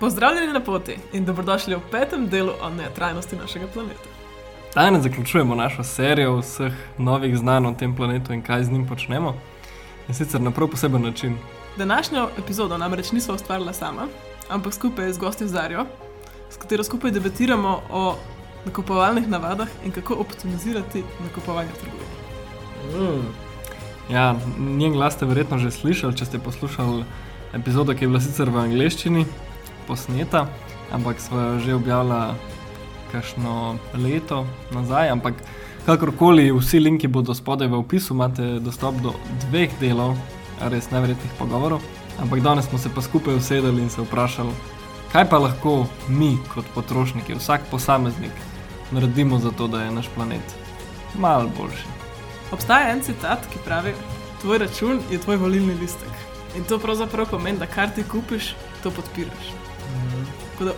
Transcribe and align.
Pozdravljeni 0.00 0.52
na 0.52 0.60
poti 0.60 0.96
in 1.12 1.24
dobrodošli 1.24 1.74
v 1.74 1.80
petem 1.90 2.28
delu 2.28 2.52
o 2.62 2.70
neutralnosti 2.70 3.36
našega 3.36 3.66
planeta. 3.66 4.08
Danes 4.74 5.02
zaključujemo 5.02 5.54
našo 5.54 5.84
serijo 5.84 6.36
vseh 6.36 6.72
novih 6.98 7.36
znanj 7.36 7.66
o 7.66 7.72
tem 7.74 7.96
planetu 7.96 8.32
in 8.32 8.42
kaj 8.42 8.64
z 8.64 8.70
njim 8.70 8.86
počnemo. 8.86 9.34
In 10.08 10.14
sicer 10.14 10.40
na 10.40 10.50
prav 10.50 10.68
poseben 10.68 11.02
način. 11.02 11.36
Današnjo 11.76 12.28
epizodo 12.38 12.78
namreč 12.78 13.12
nismo 13.12 13.34
ustvarila 13.34 13.72
sama, 13.72 14.06
ampak 14.48 14.74
skupaj 14.74 15.12
z 15.12 15.18
gostjo 15.18 15.46
Zarjo, 15.46 15.86
s 16.50 16.56
katero 16.56 16.84
skupaj 16.84 17.10
debatiramo 17.10 17.82
o 17.90 18.16
nakupovalnih 18.64 19.28
navadah 19.28 19.68
in 19.84 19.92
kako 19.92 20.14
optimizirati 20.14 21.04
nakupovanje 21.24 21.70
trgovine. 21.80 22.18
Mm. 22.94 23.26
Ja, 24.14 24.36
njen 24.58 24.92
glas 24.92 25.14
ste 25.14 25.26
verjetno 25.26 25.58
že 25.58 25.70
slišali, 25.70 26.16
če 26.16 26.24
ste 26.24 26.38
poslušali 26.38 27.04
epizodo, 27.52 27.94
ki 27.94 28.04
je 28.04 28.08
bila 28.08 28.20
sicer 28.20 28.50
v 28.50 28.58
angleščini 28.58 29.26
posneta, 29.88 30.46
ampak 30.92 31.20
smo 31.20 31.40
jo 31.40 31.58
že 31.64 31.74
objavili 31.74 32.36
kakšno 33.12 33.78
leto 33.94 34.46
nazaj. 34.70 35.08
Ampak 35.08 35.34
kakorkoli, 35.86 36.52
vsi 36.52 36.80
linki 36.80 37.08
bodo 37.08 37.34
spodaj 37.34 37.68
v 37.68 37.80
opisu, 37.80 38.14
imate 38.14 38.58
dostop 38.60 39.00
do 39.00 39.14
dveh 39.48 39.72
delov, 39.80 40.16
res 40.60 40.90
neverjetnih 40.92 41.32
pogovorov. 41.38 41.80
Ampak 42.20 42.42
danes 42.42 42.68
smo 42.68 42.78
se 42.78 42.90
pa 42.94 43.02
skupaj 43.02 43.38
usedeli 43.38 43.82
in 43.82 43.90
se 43.90 44.02
vprašali, 44.02 44.52
kaj 45.12 45.28
pa 45.30 45.38
lahko 45.38 45.86
mi, 46.08 46.36
kot 46.54 46.66
potrošniki, 46.74 47.38
vsak 47.38 47.70
posameznik, 47.70 48.34
naredimo 48.90 49.38
za 49.38 49.50
to, 49.50 49.68
da 49.68 49.82
je 49.82 49.94
naš 49.94 50.10
planet 50.14 50.56
malo 51.14 51.48
boljši. 51.56 51.86
Obstaja 52.52 52.92
en 52.92 53.02
citat, 53.02 53.46
ki 53.52 53.62
pravi: 53.64 53.94
Tvoj 54.42 54.58
račun 54.58 55.00
je 55.10 55.18
tvoj 55.18 55.36
volilni 55.36 55.74
listek. 55.80 56.12
In 56.56 56.64
to 56.64 56.78
pravzaprav 56.78 57.30
pomeni, 57.30 57.58
da 57.58 57.66
kar 57.66 57.90
ti 57.94 58.04
kupiš, 58.04 58.54
to 58.82 58.90
podpiraš. 58.90 59.67
Da, 60.58 60.72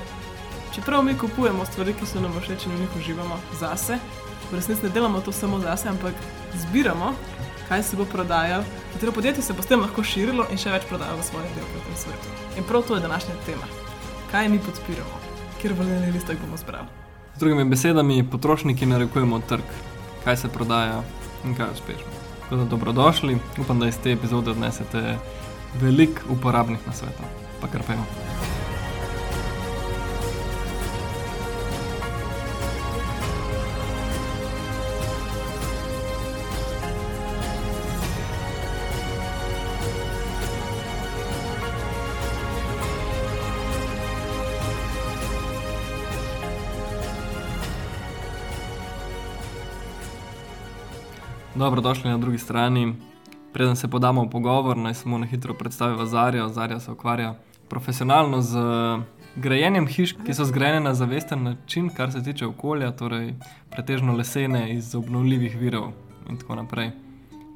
čeprav 0.75 1.02
mi 1.02 1.19
kupujemo 1.19 1.64
stvari, 1.64 1.95
ki 1.95 2.06
so 2.06 2.20
nam 2.20 2.34
všeč 2.41 2.67
in 2.67 2.73
v 2.73 2.81
njih 2.81 2.97
uživamo 2.97 3.39
zase, 3.61 3.98
v 4.50 4.55
resnici 4.55 4.83
ne 4.83 4.89
delamo 4.89 5.20
to 5.20 5.33
samo 5.33 5.61
zase, 5.61 5.89
ampak 5.89 6.14
zbiramo, 6.55 7.14
kaj 7.69 7.83
se 7.83 7.97
bo 7.97 8.05
prodajalo, 8.05 8.64
katero 8.92 9.12
podjetje 9.12 9.42
se 9.42 9.53
bo 9.53 9.62
s 9.62 9.67
tem 9.67 9.81
lahko 9.81 10.03
širilo 10.03 10.47
in 10.50 10.59
še 10.59 10.72
več 10.75 10.84
prodajalo 10.91 11.22
v 11.22 11.27
svojih 11.31 11.53
delih 11.55 11.70
po 11.75 11.84
tem 11.87 11.97
svetu. 11.97 12.33
In 12.59 12.67
prav 12.69 12.83
to 12.83 12.98
je 12.98 13.05
današnja 13.06 13.34
tema. 13.47 13.69
Kaj 14.31 14.48
mi 14.48 14.59
podpiramo, 14.59 15.20
kjer 15.62 15.75
volilni 15.78 16.12
listek 16.12 16.41
bomo 16.42 16.59
zbrali. 16.61 16.89
Z 17.37 17.41
drugimi 17.41 17.65
besedami, 17.65 18.25
potrošniki 18.31 18.87
narekujemo 18.87 19.41
trg, 19.48 19.65
kaj 20.25 20.37
se 20.37 20.48
prodaja 20.48 21.03
in 21.44 21.55
kaj 21.55 21.72
uspešno. 21.72 22.19
Tako 22.42 22.56
da 22.56 22.65
dobrodošli, 22.65 23.39
upam, 23.59 23.81
da 23.81 23.89
iz 23.89 23.98
te 24.03 24.12
epizode 24.12 24.50
odnesete 24.50 25.17
veliko 25.81 26.27
uporabnih 26.34 26.87
nasvetov. 26.87 27.27
Pa 27.61 27.70
kar 27.70 27.87
pejmo. 27.87 28.05
Dobrodošli 51.61 52.11
na 52.11 52.19
drugi 52.19 52.39
strani. 52.39 52.94
Preden 53.53 53.77
se 53.77 53.89
podamo 53.89 54.25
v 54.25 54.30
pogovor, 54.30 54.77
naj 54.77 54.94
samo 54.94 55.19
na 55.19 55.27
hitro 55.27 55.55
predstavim 55.55 56.06
Zarjo. 56.06 56.48
Zarja 56.48 56.80
se 56.80 56.92
ukvarja 56.92 57.34
profesionalno 57.69 58.41
z 58.42 58.56
grajenjem 59.36 59.86
hiš, 59.86 60.14
ki 60.27 60.34
so 60.34 60.44
zgrajene 60.44 60.81
na 60.81 60.94
zavesten 60.94 61.42
način, 61.42 61.91
kar 61.97 62.12
se 62.12 62.22
tiče 62.22 62.47
okolja, 62.47 62.91
torej 62.97 63.34
pretežno 63.70 64.16
lesene 64.16 64.75
iz 64.75 64.94
obnovljivih 64.94 65.59
virov 65.60 65.93
in 66.31 66.38
tako 66.41 66.54
naprej. 66.54 66.91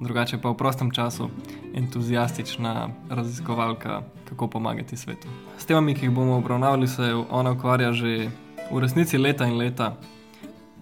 Drugače 0.01 0.39
pa 0.39 0.51
v 0.51 0.57
prostem 0.57 0.91
času 0.91 1.31
entuzijastična 1.75 2.89
raziskovalka, 3.11 4.03
kako 4.29 4.49
pomagati 4.49 4.97
svetu. 4.97 5.29
S 5.59 5.65
temami, 5.65 5.95
ki 5.95 6.07
jih 6.07 6.15
bomo 6.15 6.37
obravnavali, 6.37 6.89
se 6.89 7.15
ona 7.31 7.57
ukvarja 7.57 7.93
že 7.93 8.29
v 8.71 8.81
resnici 8.81 9.19
leta 9.19 9.47
in 9.47 9.57
leta, 9.57 9.97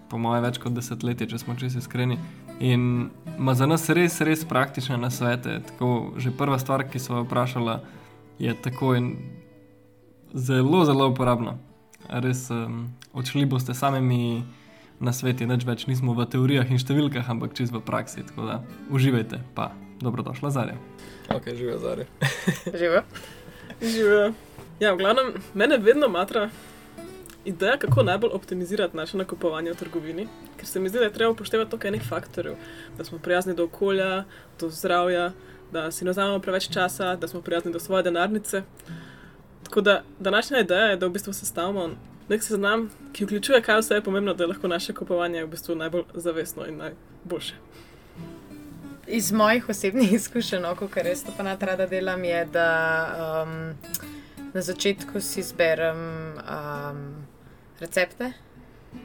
po 0.09 0.17
mojem, 0.17 0.43
več 0.43 0.59
kot 0.61 0.75
desetletje, 0.75 1.25
če 1.27 1.37
smo 1.37 1.55
čisto 1.55 1.79
iskreni. 1.79 2.19
In 2.59 3.09
ima 3.37 3.53
za 3.53 3.65
nas 3.65 3.89
res, 3.89 4.21
res 4.21 4.45
praktične 4.45 4.97
nasvete. 4.97 5.59
Tako, 5.67 6.13
že 6.17 6.31
prva 6.31 6.59
stvar, 6.59 6.85
ki 6.89 6.99
smo 6.99 7.21
jo 7.21 7.27
vprašali, 7.27 7.77
je 8.39 8.53
tako 8.53 8.95
in 8.95 9.15
zelo, 10.33 10.85
zelo 10.85 11.09
uporabna. 11.09 11.57
Res 12.09 12.49
um, 12.51 12.93
odšli 13.13 13.45
boste 13.45 13.73
samimi 13.73 14.43
na 14.99 15.13
sveti, 15.13 15.47
neč 15.49 15.65
več 15.65 15.87
nismo 15.87 16.13
v 16.15 16.27
teorijah 16.29 16.69
in 16.69 16.79
številkah, 16.79 17.27
ampak 17.29 17.55
čez 17.57 17.73
v 17.73 17.81
praksi. 17.83 18.25
Tako 18.27 18.47
da 18.47 18.59
uživajte, 18.93 19.41
pa 19.55 19.71
dobrodošla 20.03 20.51
Zarja. 20.53 20.77
Ok, 21.33 21.51
živijo 21.55 21.79
Zarja. 21.79 22.05
Živijo. 22.65 23.03
Živijo. 23.93 24.27
Ja, 24.79 24.93
v 24.93 24.97
glavnem, 24.99 25.33
mene 25.53 25.77
vedno 25.77 26.09
matra 26.11 26.49
ideja, 27.45 27.77
kako 27.77 28.03
najbolj 28.03 28.29
optimizirati 28.33 28.97
naše 28.97 29.17
nakupovanje 29.17 29.71
v 29.71 29.75
trgovini, 29.75 30.27
ker 30.57 30.67
se 30.67 30.79
mi 30.79 30.89
zdi, 30.89 30.99
da 30.99 31.05
je 31.05 31.13
treba 31.13 31.31
upoštevati 31.31 31.71
toliko 31.71 31.87
enih 31.87 32.03
faktorjev, 32.09 32.55
da 32.97 33.03
smo 33.03 33.17
prijazni 33.17 33.55
do 33.55 33.63
okolja, 33.63 34.23
do 34.59 34.69
zdravja, 34.69 35.31
da 35.71 35.91
si 35.91 36.05
ne 36.05 36.11
vzamemo 36.11 36.39
preveč 36.39 36.69
časa, 36.73 37.15
da 37.15 37.27
smo 37.27 37.41
prijazni 37.41 37.71
do 37.71 37.79
svoje 37.79 38.03
denarnice. 38.03 38.63
Tako 39.63 39.81
da 39.81 40.03
današnja 40.19 40.59
ideja 40.59 40.85
je, 40.85 40.97
da 40.97 41.07
v 41.07 41.09
bistvu 41.09 41.33
sestavimo 41.33 41.89
nek 42.29 42.43
seznam, 42.43 42.89
ki 43.13 43.25
vključuje, 43.25 43.61
kaj 43.61 43.79
vse 43.79 43.95
je 43.95 44.03
pomembno, 44.03 44.33
da 44.33 44.43
je 44.43 44.47
lahko 44.47 44.67
naše 44.67 44.93
kupovanje 44.93 45.43
v 45.43 45.47
bistvu 45.47 45.75
najbolj 45.75 46.03
zavestno 46.13 46.67
in 46.67 46.77
najboljše. 46.77 47.53
Iz 49.07 49.31
mojih 49.31 49.69
osebnih 49.69 50.13
izkušenj, 50.13 50.61
no, 50.61 50.75
kar 50.75 51.03
res 51.03 51.23
to 51.23 51.33
pa 51.37 51.43
natrada 51.43 51.87
delam, 51.87 52.23
je, 52.23 52.45
da 52.45 52.67
um, 53.43 53.73
na 54.53 54.61
začetku 54.61 55.21
si 55.21 55.39
izberem 55.39 55.97
um, 56.37 57.22
recepte, 57.79 58.33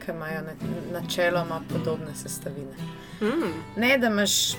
ki 0.05 0.11
imajo 0.11 0.41
načeloma 0.91 1.61
podobne 1.73 2.15
sestavine. 2.15 2.75
Mm. 3.21 3.81
Ne, 3.81 3.97
da, 3.97 4.07
imaš, 4.07 4.53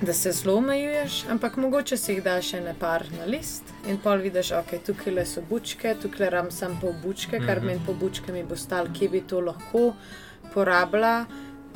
da 0.00 0.12
se 0.12 0.32
zelo 0.32 0.56
omejuješ, 0.56 1.24
ampak 1.30 1.56
mogoče 1.56 1.96
si 1.96 2.12
jih 2.12 2.22
daš 2.24 2.52
še 2.52 2.60
nepar 2.60 3.04
na 3.18 3.24
list 3.24 3.72
in 3.88 3.98
pol 3.98 4.22
vidiš, 4.22 4.52
ok, 4.60 4.76
tukaj 4.86 5.24
so 5.26 5.42
bučke, 5.48 5.94
tukaj 6.02 6.30
ram 6.30 6.50
sem 6.50 6.76
pol 6.80 6.92
bučke, 7.02 7.38
kar 7.38 7.58
mm 7.58 7.62
-hmm. 7.62 7.66
meni 7.66 7.86
po 7.86 7.94
bučke 7.94 8.32
mi 8.32 8.44
bo 8.44 8.56
stal, 8.56 8.88
kje 8.98 9.08
bi 9.08 9.20
to 9.20 9.40
lahko 9.40 9.94
porabila, 10.54 11.26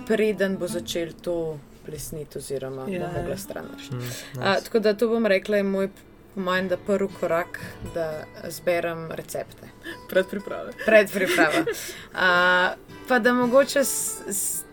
preden 0.06 0.56
bo 0.56 0.68
začel 0.68 1.12
to 1.12 1.58
plesniti 1.86 2.38
oziroma 2.38 2.82
yeah. 2.82 2.98
bo 2.98 3.04
ja. 3.04 3.12
mogla 3.20 3.36
stran. 3.36 3.64
Mm, 3.64 3.98
nice. 3.98 4.64
Tako 4.64 4.78
da 4.78 4.94
to 4.94 5.08
bom 5.08 5.26
rekla, 5.26 5.56
je 5.56 5.62
moj 5.62 5.88
po 6.34 6.40
mojem, 6.40 6.68
da 6.68 6.76
prvi 6.76 7.08
korak, 7.20 7.60
da 7.94 8.24
zberem 8.48 9.10
recepte. 9.12 9.68
Predpriprave. 10.08 10.72
Predpriprave. 10.86 11.60
Uh, 11.60 12.18
pa 13.08 13.18
da 13.18 13.32
mogoče 13.32 13.80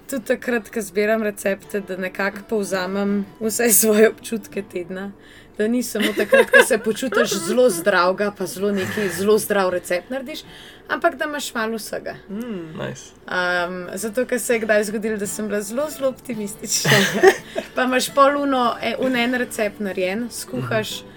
tudi 0.09 0.25
takrat, 0.25 0.69
ko 0.69 0.81
zberem 0.81 1.23
recepte, 1.23 1.79
da 1.79 1.97
nekako 1.97 2.37
povzamem 2.49 3.25
vse 3.39 3.69
svoje 3.71 4.09
občutke 4.09 4.63
tedna. 4.71 5.11
Da 5.57 5.67
ni 5.67 5.83
samo 5.83 6.13
takrat, 6.17 6.51
ko 6.51 6.63
se 6.63 6.77
počutiš 6.77 7.33
zelo 7.47 7.69
zdrav, 7.69 8.15
pa 8.37 8.45
zelo 8.45 8.71
neki 8.71 9.09
zelo 9.09 9.37
zdrav 9.37 9.69
recept 9.69 10.09
narediš, 10.09 10.39
ampak 10.87 11.15
da 11.15 11.25
imaš 11.25 11.53
malo 11.53 11.77
vsega. 11.77 12.15
Mm, 12.29 12.79
nice. 12.79 13.11
um, 13.27 13.87
zato, 13.93 14.25
ker 14.25 14.39
se 14.39 14.53
je 14.53 14.59
kdaj 14.59 14.83
zgodilo, 14.83 15.17
da 15.17 15.27
sem 15.27 15.47
bila 15.47 15.61
zelo, 15.61 15.89
zelo 15.89 16.09
optimistična. 16.09 16.91
pa 17.75 17.83
imaš 17.83 18.13
poluno, 18.15 18.75
e, 18.81 18.95
en 19.23 19.33
recept 19.33 19.79
narejen, 19.79 20.29
skuhaš. 20.31 21.01
Mm 21.01 21.05
-hmm 21.05 21.08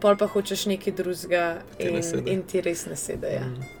pol 0.00 0.16
pa 0.16 0.26
hočeš 0.26 0.66
nekaj 0.72 0.92
drugega 0.92 1.44
in, 1.78 2.00
in 2.26 2.42
ti 2.42 2.60
res 2.64 2.86
ne 2.86 2.96
sedi. 2.96 3.34
Ja. 3.34 3.46
Mm. 3.46 3.78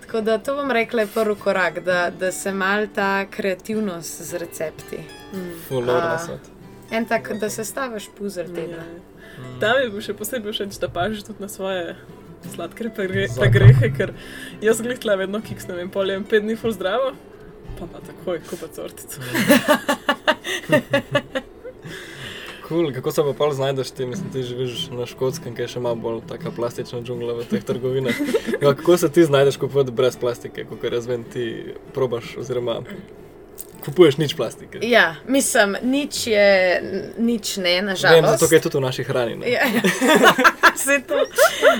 Tako 0.00 0.20
da 0.24 0.38
to 0.38 0.54
bom 0.56 0.70
rekla, 0.72 1.04
je 1.04 1.10
prvi 1.14 1.34
korak, 1.36 1.82
da, 1.84 2.10
da 2.10 2.32
se 2.32 2.52
mal 2.52 2.86
ta 2.94 3.26
kreativnost 3.30 4.22
z 4.22 4.38
recepti. 4.40 4.98
Mm. 5.32 5.50
En 6.90 7.04
tak, 7.04 7.32
da 7.40 7.50
se 7.50 7.64
staviš 7.64 8.08
puzzle 8.18 8.44
tega. 8.54 8.84
Mm. 9.38 9.60
Tam 9.60 9.80
je 9.82 9.90
bil 9.90 10.00
še 10.00 10.14
posebej 10.16 10.54
všeč, 10.54 10.78
da 10.80 10.88
pažiš 10.88 11.26
tudi 11.28 11.44
na 11.44 11.48
svoje. 11.52 11.96
Sladke 12.54 12.86
grehe, 13.52 13.90
ker 13.96 14.14
jaz 14.62 14.80
gledam 14.80 15.18
vedno 15.18 15.40
kiks, 15.42 15.66
ne 15.68 15.74
vem, 15.74 15.90
poljem 15.90 16.24
pet 16.24 16.46
dni 16.46 16.56
full 16.56 16.72
zdravo, 16.72 17.10
pa 17.80 17.90
pa 17.90 18.00
takoj, 18.06 18.40
ko 18.46 18.60
pa 18.62 18.70
sortico. 18.72 19.20
Cool. 22.68 22.92
Kako 22.92 23.12
se 23.12 23.22
pa 23.22 23.32
pol 23.32 23.52
znajdeš 23.56 23.90
ti, 23.90 24.06
mislim, 24.06 24.32
ti 24.32 24.42
živiš 24.42 24.88
na 24.90 25.06
škotskem, 25.06 25.54
ki 25.56 25.64
je 25.64 25.68
še 25.76 25.80
malo 25.80 25.96
bolj 25.96 26.20
taka 26.28 26.50
plastična 26.52 27.00
džungla 27.00 27.38
v 27.40 27.46
teh 27.48 27.64
trgovinah. 27.64 28.18
Ja, 28.60 28.74
kako 28.74 28.96
se 29.00 29.08
ti 29.12 29.24
znajdeš 29.24 29.56
kupovati 29.56 29.94
brez 29.94 30.18
plastike, 30.20 30.66
kot 30.68 30.84
jaz 30.84 31.06
vem, 31.08 31.24
ti 31.24 31.74
probaš, 31.96 32.36
oziroma 32.36 32.82
kupuješ 33.84 34.18
nič 34.20 34.36
plastike. 34.36 34.78
Ja, 34.82 35.14
mislim, 35.26 35.76
nič 35.82 36.26
je, 36.26 36.48
nič 37.18 37.56
ne, 37.56 37.82
nažalost. 37.82 38.40
zato 38.40 38.54
je 38.54 38.60
tudi 38.60 38.76
v 38.76 38.80
naši 38.80 39.02
hrani. 39.02 39.36
ne. 39.36 39.50
Ja, 39.50 39.64
Vse 40.76 41.00
to. 41.08 41.24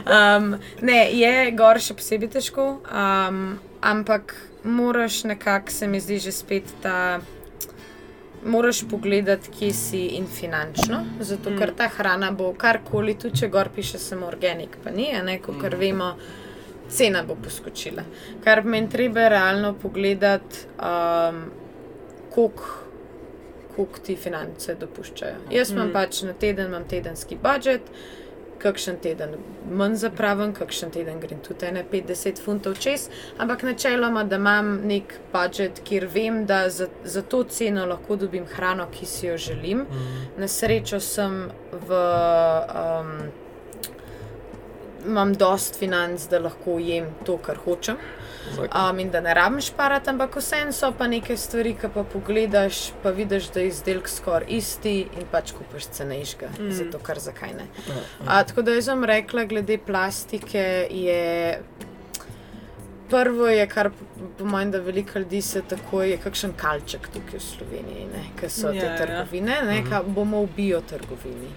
Um, 0.09 0.57
ne, 0.81 1.01
je 1.13 1.51
gor 1.53 1.79
še 1.83 1.95
posebej 1.99 2.33
težko, 2.39 2.79
um, 2.89 3.59
ampak 3.81 4.35
moraš 4.65 5.25
nekako, 5.25 5.71
se 5.71 5.87
mi 5.87 6.01
zdi, 6.01 6.19
že 6.19 6.33
spet 6.33 6.65
ta. 6.83 7.21
Moraš 8.47 8.85
pogledati, 8.91 9.51
kje 9.59 9.73
si 9.75 10.03
in 10.19 10.27
finančno, 10.27 11.01
zato 11.21 11.51
ker 11.59 11.73
ta 11.77 11.89
hrana 11.89 12.31
bo 12.31 12.53
karkoli, 12.55 13.17
tudi 13.19 13.41
če 13.41 13.49
gor 13.49 13.71
piše 13.75 13.99
samo 13.99 14.27
organik, 14.27 14.79
pa 14.85 14.91
ni, 14.95 15.09
ne, 15.25 15.39
kot 15.43 15.75
vemo, 15.79 16.13
cena 16.89 17.23
bo 17.27 17.35
poskočila. 17.35 18.05
Kar 18.45 18.63
meni 18.65 18.89
treba 18.91 19.29
realno 19.29 19.75
pogledati, 19.75 20.67
um, 20.79 21.43
koliko 22.35 22.89
koliko 23.79 23.99
ti 23.99 24.17
finance 24.17 24.75
dopuščajo. 24.75 25.45
Jaz 25.55 25.71
imam 25.71 25.93
pač 25.95 26.25
na 26.27 26.33
teden, 26.35 26.67
imam 26.73 26.87
tedenski 26.91 27.37
budžet, 27.39 27.87
kakšen 28.59 28.99
teden 29.03 29.37
manj 29.71 29.97
zapravim, 30.03 30.53
kakšen 30.55 30.91
teden 30.91 31.21
grem 31.21 31.41
tudi 31.45 31.67
ene 31.69 31.85
50 31.93 32.43
funtov 32.43 32.79
čez, 32.79 33.09
ampak 33.39 33.63
načeloma, 33.63 34.25
da 34.25 34.37
imam 34.37 34.75
nek 34.89 35.15
budžet, 35.33 35.83
kjer 35.85 36.07
vem, 36.13 36.45
da 36.47 36.69
za, 36.71 36.89
za 37.05 37.23
to 37.23 37.45
ceno 37.45 37.87
lahko 37.87 38.17
dobim 38.17 38.47
hrano, 38.55 38.89
ki 38.93 39.07
si 39.07 39.27
jo 39.27 39.37
želim. 39.37 39.85
Na 40.39 40.49
srečo 40.49 41.01
sem 41.01 41.45
v. 41.73 42.01
Um, 42.87 43.13
Imam 45.07 45.31
dost 45.33 45.79
financ, 45.79 46.25
da 46.29 46.41
lahko 46.43 46.75
jem 46.83 47.07
to, 47.25 47.37
kar 47.39 47.57
hočem. 47.65 47.97
Um, 48.57 48.99
in 48.99 49.11
da 49.11 49.21
ne 49.21 49.35
rabim 49.35 49.61
šparati, 49.61 50.11
ampak 50.11 50.37
vseeno 50.37 50.73
so 50.73 50.91
pa 50.99 51.07
neke 51.07 51.37
stvari, 51.37 51.75
ki 51.81 51.91
pa 51.95 52.05
pogledaš, 52.05 52.81
pa 53.03 53.11
vidiš, 53.11 53.51
da 53.55 53.61
je 53.61 53.73
izdelek 53.73 54.09
skoraj 54.09 54.49
isti 54.59 54.95
in 55.01 55.27
pač 55.31 55.53
kupiš 55.57 55.91
cenejšega, 55.99 56.51
mm. 56.59 56.71
zato 56.81 56.99
kar 57.03 57.19
zakaj 57.19 57.55
ne. 57.59 57.67
A, 58.27 58.43
tako 58.45 58.63
da 58.63 58.75
jaz 58.75 58.89
vam 58.89 59.05
rekla, 59.05 59.45
glede 59.45 59.79
plastike 59.79 60.65
je. 60.91 61.61
Prvo 63.09 63.47
je, 63.49 63.65
kar 63.67 63.89
po 64.39 64.45
mojem, 64.45 64.71
da 64.71 64.79
veliko 64.85 65.19
ljudi 65.19 65.41
se 65.43 65.63
tako 65.69 66.03
je, 66.03 66.19
kakšen 66.21 66.53
kalček 66.57 67.09
tukaj 67.09 67.39
v 67.39 67.43
Sloveniji, 67.43 68.09
ki 68.41 68.51
so 68.53 68.69
Ja, 68.69 68.81
te 68.81 68.87
ja. 68.87 68.97
trgovine, 69.01 69.63
ne, 69.65 69.79
ka 69.89 70.03
bomo 70.03 70.43
v 70.45 70.51
biotrgovini. 70.57 71.49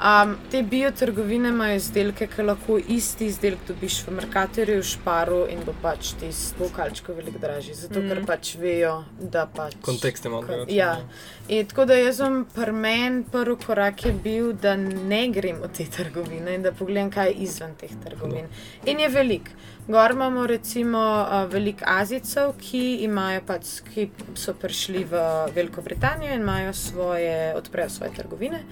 Um, 0.00 0.36
te 0.50 0.62
biotrgovine 0.62 1.48
imajo 1.48 1.76
izdelke, 1.76 2.24
ki 2.26 2.42
lahko 2.42 2.78
isti 2.88 3.26
izdelek 3.28 3.66
dobiš 3.68 3.98
v 4.06 4.14
Merkatorju, 4.16 4.78
v 4.80 4.86
Šparu 4.88 5.40
in 5.52 5.60
bo 5.66 5.74
pač 5.82 6.14
ti 6.16 6.30
sto 6.32 6.70
kalčkov 6.72 7.18
veliko 7.20 7.42
dražji, 7.42 7.74
zato 7.82 8.00
mm. 8.00 8.08
ker 8.08 8.22
pač 8.30 8.54
vejo, 8.56 8.94
da 9.20 9.44
pač. 9.44 9.76
Kontekst 9.84 10.24
ima 10.24 10.40
drugačen, 10.40 10.72
Ja. 10.72 10.94
ja. 10.94 11.26
In 11.52 11.68
tako 11.68 11.84
da 11.90 11.98
jaz 12.00 12.22
sem 12.22 12.46
pri 12.54 12.72
meni 12.72 13.26
prvi 13.28 13.58
korak 13.66 14.06
je 14.06 14.14
bil, 14.24 14.54
da 14.56 14.72
ne 14.78 15.20
grem 15.34 15.60
v 15.60 15.68
te 15.68 15.84
trgovine 15.84 16.56
in 16.56 16.64
da 16.64 16.72
pogledam, 16.72 17.12
kaj 17.12 17.34
je 17.34 17.36
izven 17.44 17.76
teh 17.76 17.92
trgovin. 18.04 18.48
In 18.88 19.04
je 19.04 19.12
velik. 19.12 19.52
Gor 19.88 20.10
imamo 20.10 20.46
recimo 20.46 21.26
veliko 21.50 21.84
Azijcev, 21.86 22.52
ki, 22.60 22.82
imajo 23.04 23.40
pač, 23.46 23.80
ki 23.94 24.08
so 24.34 24.54
prišli 24.54 25.04
v 25.04 25.22
Veliko 25.54 25.82
Britanijo 25.82 26.34
in 26.34 26.40
imajo 26.40 26.72
svoje, 26.72 27.54
odprejo 27.54 27.90
svoje 27.90 28.12
trgovine. 28.14 28.62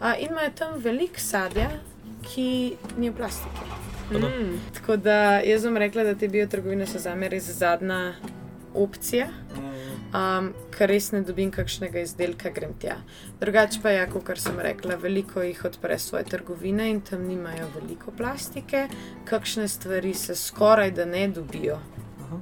Uh, 0.00 0.12
in 0.18 0.28
imajo 0.30 0.50
tam 0.54 0.78
veliko 0.78 1.20
sadja, 1.20 1.70
ki 2.22 2.76
ni 2.98 3.10
v 3.10 3.16
plastiki. 3.16 3.64
Mm. 4.12 4.60
Tako 4.74 4.96
da 4.96 5.40
jaz 5.40 5.64
bom 5.64 5.76
rekla, 5.76 6.04
da 6.04 6.14
te 6.14 6.28
biotrgovine 6.28 6.86
so 6.86 6.98
za 6.98 7.14
me 7.14 7.28
res 7.28 7.50
zadnja 7.50 8.14
opcija. 8.74 9.28
Um, 10.08 10.54
ker 10.72 10.88
res 10.88 11.10
ne 11.12 11.20
dobim 11.20 11.50
kakšnega 11.50 12.00
izdelka, 12.00 12.48
grem 12.50 12.72
tja. 12.80 12.94
Drugače 13.40 13.80
pa 13.82 13.90
je, 13.90 14.06
kot 14.06 14.38
sem 14.38 14.56
rekla, 14.58 14.96
veliko 14.96 15.42
jih 15.42 15.64
odpre 15.64 15.98
svoje 15.98 16.24
trgovine 16.24 16.86
in 16.90 17.00
tam 17.00 17.26
nimajo 17.28 17.66
veliko 17.74 18.10
plastike, 18.10 18.86
kakšne 19.24 19.68
stvari 19.68 20.14
se 20.14 20.36
skoraj 20.36 20.90
da 20.90 21.04
ne 21.04 21.28
dobijo, 21.28 21.76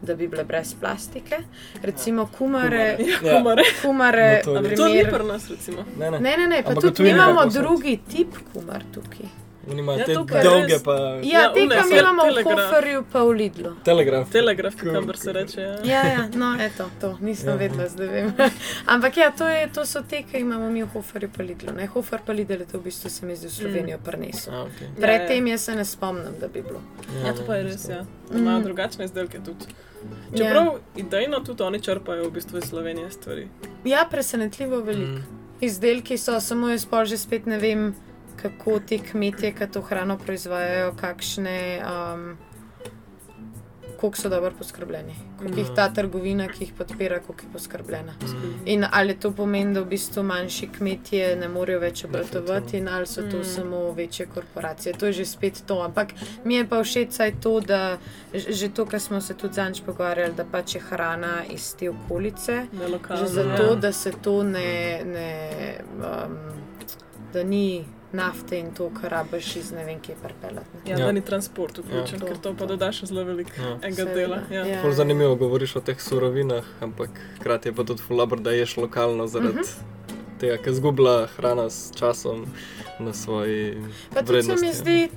da 0.02 0.14
bi 0.14 0.28
bile 0.28 0.44
brez 0.44 0.74
plastike. 0.74 1.38
Recimo 1.82 2.28
kumare. 2.38 2.98
Ja, 3.22 3.38
kumare. 3.38 3.62
kumare 3.82 4.42
No, 4.46 4.52
to 4.52 4.56
je 4.56 4.62
res. 4.62 4.78
To 4.78 4.86
ni 4.86 4.94
primer- 4.94 5.10
pri 5.10 5.24
nas, 5.24 5.50
recimo. 5.50 5.84
Ne, 5.98 6.10
ne. 6.10 6.20
Ne, 6.20 6.36
ne, 6.36 6.46
ne, 6.46 6.62
pa 6.62 6.68
Ampak 6.68 6.82
tudi 6.84 7.10
imamo 7.10 7.46
drugi 7.46 7.98
tip 8.08 8.36
kumar 8.52 8.82
tukaj. 8.94 9.26
Oni 9.66 9.80
imajo 9.80 9.98
Ja, 9.98 10.04
te 10.06 10.14
dolge, 10.14 10.66
res. 10.68 10.82
pa 10.82 10.92
Ja, 10.92 11.40
Ja, 11.40 11.52
te, 11.52 11.60
ki 11.60 11.66
mi 11.66 11.98
imamo 11.98 12.22
v. 12.24 12.42
Hoferju, 12.44 13.04
pa 13.12 13.22
v 13.22 13.30
Lidlu. 13.32 13.70
telegraf. 13.84 14.30
Telegraf, 14.30 14.74
Cool, 14.76 14.92
kamor 14.92 15.16
se 15.16 15.32
reče. 15.32 15.60
Ja. 15.60 15.74
Ja, 15.84 16.02
ja, 16.06 16.28
no, 16.34 16.56
eto, 16.60 16.90
to 17.00 17.18
nisem 17.20 17.48
Ja. 17.48 17.52
ja. 17.52 17.58
vedela, 17.58 17.88
zdaj 17.88 18.06
vem. 18.08 18.32
Ampak 18.86 19.16
ja, 19.16 19.30
to, 19.30 19.44
je, 19.44 19.68
to 19.68 19.86
so 19.86 20.02
te, 20.02 20.22
ki 20.22 20.38
imamo 20.38 20.70
mi 20.70 20.82
v 20.82 20.88
Hoferju, 20.88 21.30
pa 21.30 21.42
Lidlu. 21.42 21.72
Ne? 21.72 21.86
Hofer 21.86 22.20
pa 22.26 22.32
Lidl 22.32 22.52
je 22.54 22.66
to 22.66 22.78
v 22.78 22.82
bistvu 22.84 23.10
se 23.10 23.26
mi 23.26 23.36
zdi 23.36 23.46
v 23.46 23.52
Slovenijo 23.52 23.98
prinesel. 24.00 24.54
A, 24.54 24.62
okay. 24.62 24.86
Ja, 24.86 25.00
Predtem 25.00 25.46
jaz 25.46 25.60
se 25.60 25.74
ne 25.74 25.84
spomnim, 25.84 26.38
da 26.40 26.48
bi 26.48 26.62
bilo. 26.62 26.80
Ja, 27.24 27.32
to 27.32 27.42
pa 27.42 27.54
je 27.54 27.62
res, 27.64 27.88
ja. 27.88 28.04
Da 28.30 28.38
Imajo 28.38 28.60
drugačne 28.62 29.04
izdelke 29.04 29.38
tudi. 29.40 29.66
Čeprav 30.30 30.66
idejno 30.96 31.40
tudi 31.40 31.62
oni 31.62 31.80
črpajo 31.80 32.24
v 32.24 32.30
bistvu 32.30 32.58
iz 32.58 32.64
Slovenije 32.64 33.10
stvari. 33.10 33.48
Ja, 33.84 34.06
presenetljivo 34.06 34.78
veliko. 34.80 35.18
Mm. 35.18 35.42
Izdelki 35.60 36.18
so, 36.18 36.40
samo 36.40 36.68
jaz 36.68 36.84
pa 36.86 37.04
že 37.04 37.16
spet 37.16 37.46
ne 37.46 37.58
vem, 37.58 37.94
kako 38.36 38.80
ti 38.80 38.98
kmetje, 38.98 39.52
ki 39.52 39.66
to 39.72 39.82
hrano 39.82 40.18
proizvajajo, 40.18 40.92
kakšne. 41.00 41.82
Um, 41.84 42.36
Kako 43.96 44.16
so 44.16 44.28
dobro 44.28 44.52
poskrbljeni, 44.58 45.14
kako 45.38 45.58
jih 45.58 45.68
ta 45.76 45.88
trgovina, 45.94 46.48
ki 46.48 46.64
jih 46.64 46.72
podpira, 46.78 47.16
kako 47.18 47.46
je 47.46 47.52
poskrbljena. 47.52 48.12
In 48.64 48.84
ali 48.92 49.14
to 49.16 49.30
pomeni, 49.32 49.72
da 49.74 49.80
v 49.80 49.86
bistvu 49.88 50.22
manjši 50.22 50.68
kmetje 50.76 51.30
ne 51.40 51.48
morejo 51.48 51.80
več 51.80 52.04
obratovati, 52.04 52.76
in 52.76 52.88
ali 52.88 53.06
so 53.06 53.24
to 53.30 53.38
mm. 53.38 53.44
samo 53.44 53.80
večje 53.96 54.26
korporacije. 54.34 54.92
To 55.00 55.06
je 55.06 55.12
že 55.12 55.24
spet 55.24 55.62
to. 55.66 55.80
Ampak 55.82 56.12
mi 56.44 56.54
je 56.54 56.68
pa 56.68 56.82
všeč 56.84 57.16
saj 57.16 57.32
to, 57.40 57.60
da 57.60 57.98
že 58.34 58.68
to, 58.68 58.84
kar 58.86 59.00
smo 59.00 59.20
se 59.20 59.34
tudi 59.34 59.54
zanj 59.54 59.80
pogovarjali, 59.86 60.34
da 60.36 60.44
pač 60.44 60.74
je 60.74 60.80
hrana 60.80 61.44
iz 61.50 61.72
te 61.74 61.90
okolice. 61.90 62.66
Lokalno. 62.92 63.24
Že 63.24 63.32
zato, 63.32 63.72
ja. 63.72 63.74
da 63.74 63.92
se 63.92 64.12
to 64.22 64.42
ne, 64.42 65.02
ne 65.04 65.32
um, 65.96 66.36
da 67.32 67.42
ni 67.42 67.84
nafte 68.12 68.58
in 68.58 68.70
to, 68.70 68.90
kar 68.92 69.10
rabiš 69.10 69.56
iz 69.56 69.72
ne 69.72 69.84
vem 69.84 70.00
kje 70.00 70.14
pripeljati. 70.16 70.66
Ja, 70.86 70.90
Ja. 70.90 71.06
da 71.06 71.12
ni 71.12 71.20
transport 71.20 71.78
vključen, 71.78 72.20
Ja. 72.20 72.26
ker 72.26 72.38
to 72.38 72.54
pa 72.54 72.66
doda 72.66 72.92
še 72.92 73.06
zelo 73.06 73.24
veliko 73.24 73.50
Ja. 73.58 73.72
enega 73.74 73.94
Seveda, 73.94 74.14
dela. 74.14 74.38
Ja. 74.50 74.64
ja. 74.66 74.82
Ful 74.82 74.92
zanimivo 74.92 75.36
govoriš 75.36 75.76
o 75.76 75.80
teh 75.80 76.00
surovinah, 76.00 76.64
ampak 76.80 77.10
hkrati 77.36 77.68
je 77.68 77.74
pa 77.74 77.84
tudi 77.84 78.02
fulabr, 78.02 78.38
da 78.38 78.50
ješ 78.52 78.76
lokalno 78.76 79.26
zaradi 79.26 79.50
uh 79.50 79.58
-huh. 79.58 79.74
tega, 80.38 80.56
ker 80.58 80.74
zgublja 80.74 81.26
hrana 81.28 81.70
s 81.70 81.92
časom 81.94 82.46
na 82.98 83.12
svoji 83.12 83.76
Pa 84.14 84.22
tudi 84.22 84.42
se 84.42 84.48
mi 84.48 84.54
vrednosti. 84.54 84.74
zdi, 84.74 85.08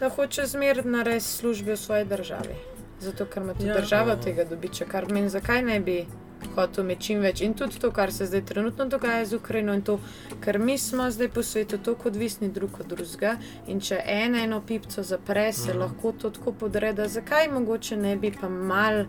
da 0.00 0.08
hoče 0.08 0.46
zmerno 0.46 0.90
narediti 0.92 1.24
službe 1.24 1.72
v 1.72 1.76
svoji 1.76 2.04
državi. 2.06 2.54
Zato, 3.00 3.24
ker 3.24 3.42
ima 3.42 3.52
tudi 3.54 3.66
Ja. 3.66 3.74
ja. 3.74 3.80
država 3.80 4.10
Ja. 4.10 4.16
tega 4.16 4.44
dobička, 4.44 4.84
kar 4.84 5.08
meni, 5.08 5.28
zakaj 5.28 5.62
ne 5.62 5.80
bi 5.80 6.06
hotel 6.54 6.84
imeti 6.84 7.02
čim 7.02 7.20
več. 7.20 7.40
In 7.40 7.54
tudi 7.54 7.78
to, 7.78 7.90
kar 7.90 8.12
se 8.12 8.26
zdaj 8.26 8.44
trenutno 8.44 8.84
dogaja 8.86 9.24
z 9.24 9.34
Ukrajino, 9.34 9.74
in 9.74 9.82
to, 9.82 9.98
ker 10.40 10.58
mi 10.58 10.78
smo 10.78 11.10
zdaj 11.10 11.28
po 11.28 11.42
svetu 11.42 11.78
tako 11.78 12.08
odvisni 12.08 12.48
drug 12.48 12.80
od 12.80 12.86
drugega. 12.86 13.36
In 13.66 13.80
če 13.80 14.00
ena 14.06 14.38
eno 14.38 14.60
pipco 14.60 15.02
zapre, 15.02 15.52
se 15.52 15.70
Mhm. 15.70 15.78
lahko 15.78 16.12
to 16.12 16.30
tako 16.30 16.52
podreda, 16.54 17.08
zakaj 17.08 17.48
mogoče 17.48 17.96
ne 17.96 18.16
bi 18.16 18.32
pa 18.32 18.48
mal 18.48 19.04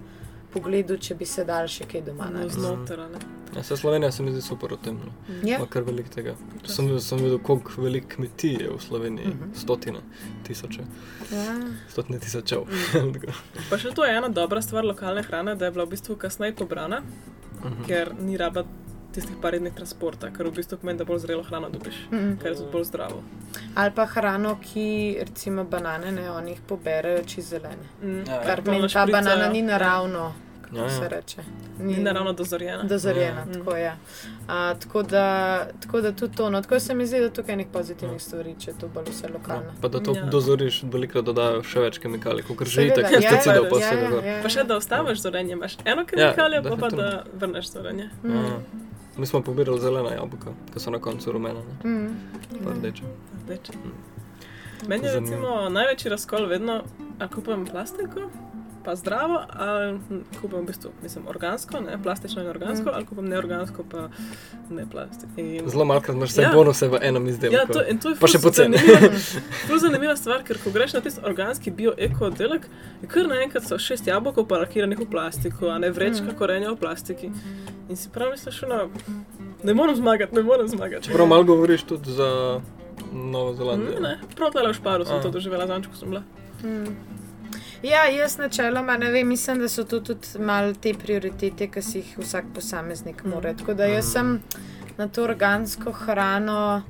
pogledal, 0.51 0.97
če 0.97 1.15
bi 1.15 1.25
se 1.25 1.43
dal 1.45 1.67
še 1.67 1.85
kaj 1.85 2.01
doma 2.01 2.25
narediti. 2.25 2.59
znotraj. 2.59 3.36
Ja, 3.55 3.63
se 3.63 3.77
Slovenija 3.77 4.11
se 4.11 4.23
mi 4.23 4.31
zdi 4.31 4.41
super 4.41 4.69
v 4.69 4.77
tem. 4.77 4.95
No. 4.97 5.11
Ja. 5.43 5.59
Kar 5.65 5.83
veliko 5.83 6.09
tega. 6.09 6.33
Sem, 6.65 6.99
sem 6.99 7.17
videl, 7.17 7.39
koliko 7.39 7.81
veliko 7.81 8.07
kmetij 8.09 8.53
je 8.53 8.69
v 8.69 8.79
Sloveniji. 8.79 9.25
Uh 9.25 9.33
Mhm. 9.33 9.43
-huh. 9.43 9.55
Stotine, 9.55 9.99
tisoče. 10.43 10.81
Ja. 11.31 11.55
Stotine 11.89 12.19
tisočev. 12.19 12.61
Mhm. 12.61 13.11
Pa 13.69 13.77
še 13.77 13.91
to 13.91 14.05
je 14.05 14.17
ena 14.17 14.27
dobra 14.29 14.61
stvar 14.61 14.85
lokalne 14.85 15.23
hrane, 15.23 15.55
da 15.55 15.65
je 15.65 15.71
bila 15.71 15.85
v 15.85 15.89
bistvu 15.89 16.15
kasneje 16.15 16.55
pobrana, 16.55 17.01
Mhm. 17.63 17.83
ker 17.83 18.11
ni 18.19 18.37
raba 18.37 18.63
tistih 19.13 19.35
par 19.41 19.53
dni 19.53 19.71
transporta, 19.71 20.29
ker 20.29 20.45
v 20.45 20.51
bistvu 20.51 20.77
pomeni, 20.77 20.97
da 20.97 21.05
bolj 21.05 21.19
zrelo 21.19 21.43
hrano 21.43 21.69
dobiš, 21.69 21.95
Mhm. 22.11 22.37
ker 22.37 22.51
je 22.51 22.55
tudi 22.55 22.71
bolj 22.71 22.83
zdravo. 22.83 23.23
Ali 23.75 23.91
pa 23.91 24.05
hrano, 24.05 24.57
ki 24.63 24.85
recimo 25.19 25.63
banane, 25.63 26.11
ne, 26.11 26.31
oni 26.31 26.51
jih 26.51 26.61
poberejo 26.61 27.23
čez 27.25 27.45
zelene. 27.45 27.87
Mm. 28.03 28.17
Ja, 28.19 28.41
Kar 28.43 28.61
pomeni, 28.61 28.81
ta 28.83 28.83
našpricajo. 28.99 29.11
banana 29.13 29.49
ni 29.49 29.61
naravno, 29.63 30.33
kako 30.67 30.77
Ja, 30.77 30.89
se 30.89 31.01
ja. 31.01 31.07
reče. 31.07 31.41
Ni 31.79 31.97
naravno 31.97 32.33
dozorjena. 32.33 32.83
Dozorjena, 32.85 33.39
Ja. 33.39 33.53
tako 33.53 33.71
je. 33.73 33.93
A, 34.47 34.73
tako, 34.75 35.03
da, 35.03 35.23
tako 35.79 36.01
da 36.01 36.11
tudi 36.11 36.35
to. 36.35 36.49
No, 36.49 36.61
tako 36.61 36.79
se 36.79 36.93
mi 36.93 37.05
zdi, 37.05 37.19
da 37.19 37.29
tukaj 37.31 37.53
je 37.53 37.57
nekaj 37.57 37.73
pozitivnih 37.73 38.21
stvari, 38.21 38.55
če 38.59 38.73
to 38.73 38.87
bolj 38.89 39.05
vse 39.07 39.27
lokalno. 39.29 39.63
No, 39.65 39.81
pa 39.81 39.87
da 39.87 39.99
to 39.99 40.11
Ja. 40.11 40.17
ja. 40.17 40.25
dozoriš, 40.27 40.83
velikrat 40.85 41.25
dodajo 41.25 41.63
še 41.63 41.79
več 41.79 41.99
kemikalij, 41.99 42.43
kot 42.47 42.67
že 42.67 42.85
itak, 42.85 43.03
ja, 43.03 43.19
pesticidov 43.19 43.63
ja, 43.63 43.69
pa 43.69 43.77
ja, 43.77 43.85
vsega. 43.85 44.09
gor. 44.09 44.23
Pa 44.43 44.49
še 44.49 44.63
da 44.63 44.77
ostaviš 44.77 45.19
zorenje, 45.19 45.53
imaš 45.53 45.77
eno 45.85 46.05
kemikalijo, 46.05 46.63
pa, 46.63 46.75
pa 46.77 46.89
da 46.91 47.07
vrneš 47.35 47.69
zorenje. 47.69 48.09
Ja. 48.25 48.59
Mi 49.17 49.25
smo 49.25 49.41
pobirali 49.41 49.79
zelena 49.79 50.11
jabolka, 50.11 50.51
ki 50.69 50.79
so 50.79 50.91
na 50.91 50.99
koncu 50.99 51.31
rumena, 51.31 51.59
ne? 51.83 51.89
Mm. 51.89 52.09
rdeče. 52.71 53.03
Rdeče. 53.43 53.73
Meni 54.87 55.05
je 55.05 55.13
recimo 55.13 55.69
največji 55.69 56.09
razkol 56.09 56.45
vedno, 56.45 56.83
a 57.19 57.27
kupujem 57.27 57.65
plastiko, 57.65 58.27
pa 58.87 58.95
zdravo, 58.95 59.35
ali 59.51 59.99
hm, 59.99 60.19
kupim 60.39 60.59
v 60.59 60.65
bistvu 60.65 60.89
mislim, 61.03 61.27
organsko, 61.27 61.79
ne 61.81 61.97
plastično 61.99 62.39
in 62.41 62.47
organsko, 62.47 62.85
Mm. 62.85 62.93
ali 62.93 63.05
kupim 63.05 63.25
neorgansko, 63.25 63.83
pa 63.85 64.05
ne 64.69 64.85
plastično. 64.85 65.67
Zelo 65.67 65.85
malo, 65.85 66.01
imaš 66.09 66.29
vse 66.29 66.41
Ja. 66.41 66.51
bonuse 66.53 66.87
v 66.87 66.99
enem 67.01 67.27
izdelku. 67.27 67.53
Ja, 67.53 67.65
to, 67.67 67.83
in 67.83 67.99
to 67.99 68.09
je 68.09 68.15
Pa 68.15 68.27
še 68.27 68.39
poceni. 68.39 68.77
zanimiva- 68.77 69.79
zanimiva 69.83 70.15
stvar, 70.15 70.43
ker 70.43 70.57
ko 70.57 70.71
greš 70.71 70.93
na 70.93 71.01
tisti 71.01 71.19
organski 71.21 71.71
bio-eko 71.71 72.25
oddelek, 72.25 72.69
je 73.01 73.07
kar 73.07 73.27
naenkrat 73.27 73.63
so 73.63 73.77
šest 73.77 74.07
jabolk 74.07 74.37
upakiranih 74.37 74.97
v 74.97 75.05
plastiko, 75.07 75.67
a 75.67 75.77
ne 75.77 75.91
vrečka 75.91 76.23
Mm. 76.23 76.29
mm. 76.29 76.37
korenja 76.37 76.71
v 76.71 76.75
plastiki. 76.77 77.31
In 77.89 77.95
si 77.97 78.09
prav 78.09 78.31
misliš, 78.31 78.61
no, 78.63 78.87
ne 79.63 79.73
morem 79.73 79.95
zmagati, 79.95 80.31
ne 80.33 80.43
morem 80.43 80.67
zmagati. 80.67 81.03
Čeprav 81.03 81.27
malo 81.27 81.43
govoriš 81.45 81.83
tudi 81.83 82.11
za 82.13 82.59
Novo 83.13 83.53
Zelandijo. 83.53 83.99
Ne, 83.99 83.99
ne, 84.01 84.19
prav 84.33 84.51
tale 84.51 84.69
v 84.69 84.75
šparu 84.75 85.05
sem 85.05 85.21
to 85.21 85.29
doživela, 85.29 85.67
zanč, 85.67 85.87
ko 85.87 85.95
sem 85.95 86.09
bila. 86.09 86.23
Mm. 86.63 86.95
Ja, 87.83 88.05
jaz 88.09 88.37
načeloma 88.37 88.97
ne 88.97 89.11
vem, 89.11 89.27
mislim, 89.27 89.59
da 89.59 89.69
so 89.69 89.83
to 89.83 89.99
tudi 89.99 90.39
malo 90.39 90.73
te 90.73 90.93
prioritete, 90.93 91.67
ki 91.69 91.81
si 91.81 91.99
jih 91.99 92.15
vsak 92.17 92.45
posameznik 92.55 93.23
mora. 93.23 93.53
Tako 93.53 93.73
da 93.77 93.85
jaz 93.85 94.11
sem 94.13 94.39
na 94.97 95.07
to 95.07 95.23
organsko 95.23 95.91
hrano, 95.91 96.81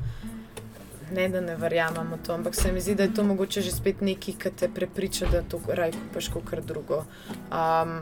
ne 1.11 1.27
da 1.29 1.41
ne 1.41 1.55
verjamem 1.55 2.13
v 2.13 2.21
to, 2.23 2.33
ampak 2.33 2.55
se 2.55 2.71
mi 2.71 2.81
zdi, 2.81 2.95
da 2.95 3.03
je 3.03 3.13
to 3.13 3.23
mogoče 3.23 3.61
že 3.61 3.71
spet 3.71 4.01
nekaj, 4.01 4.37
ki 4.39 4.51
te 4.55 4.69
prepriča, 4.69 5.27
da 5.31 5.41
to 5.41 5.59
raj 5.67 5.91
kupaš 5.91 6.31
kot 6.33 6.47
kar 6.49 6.63
drugo. 6.63 7.03
Um, 7.51 7.99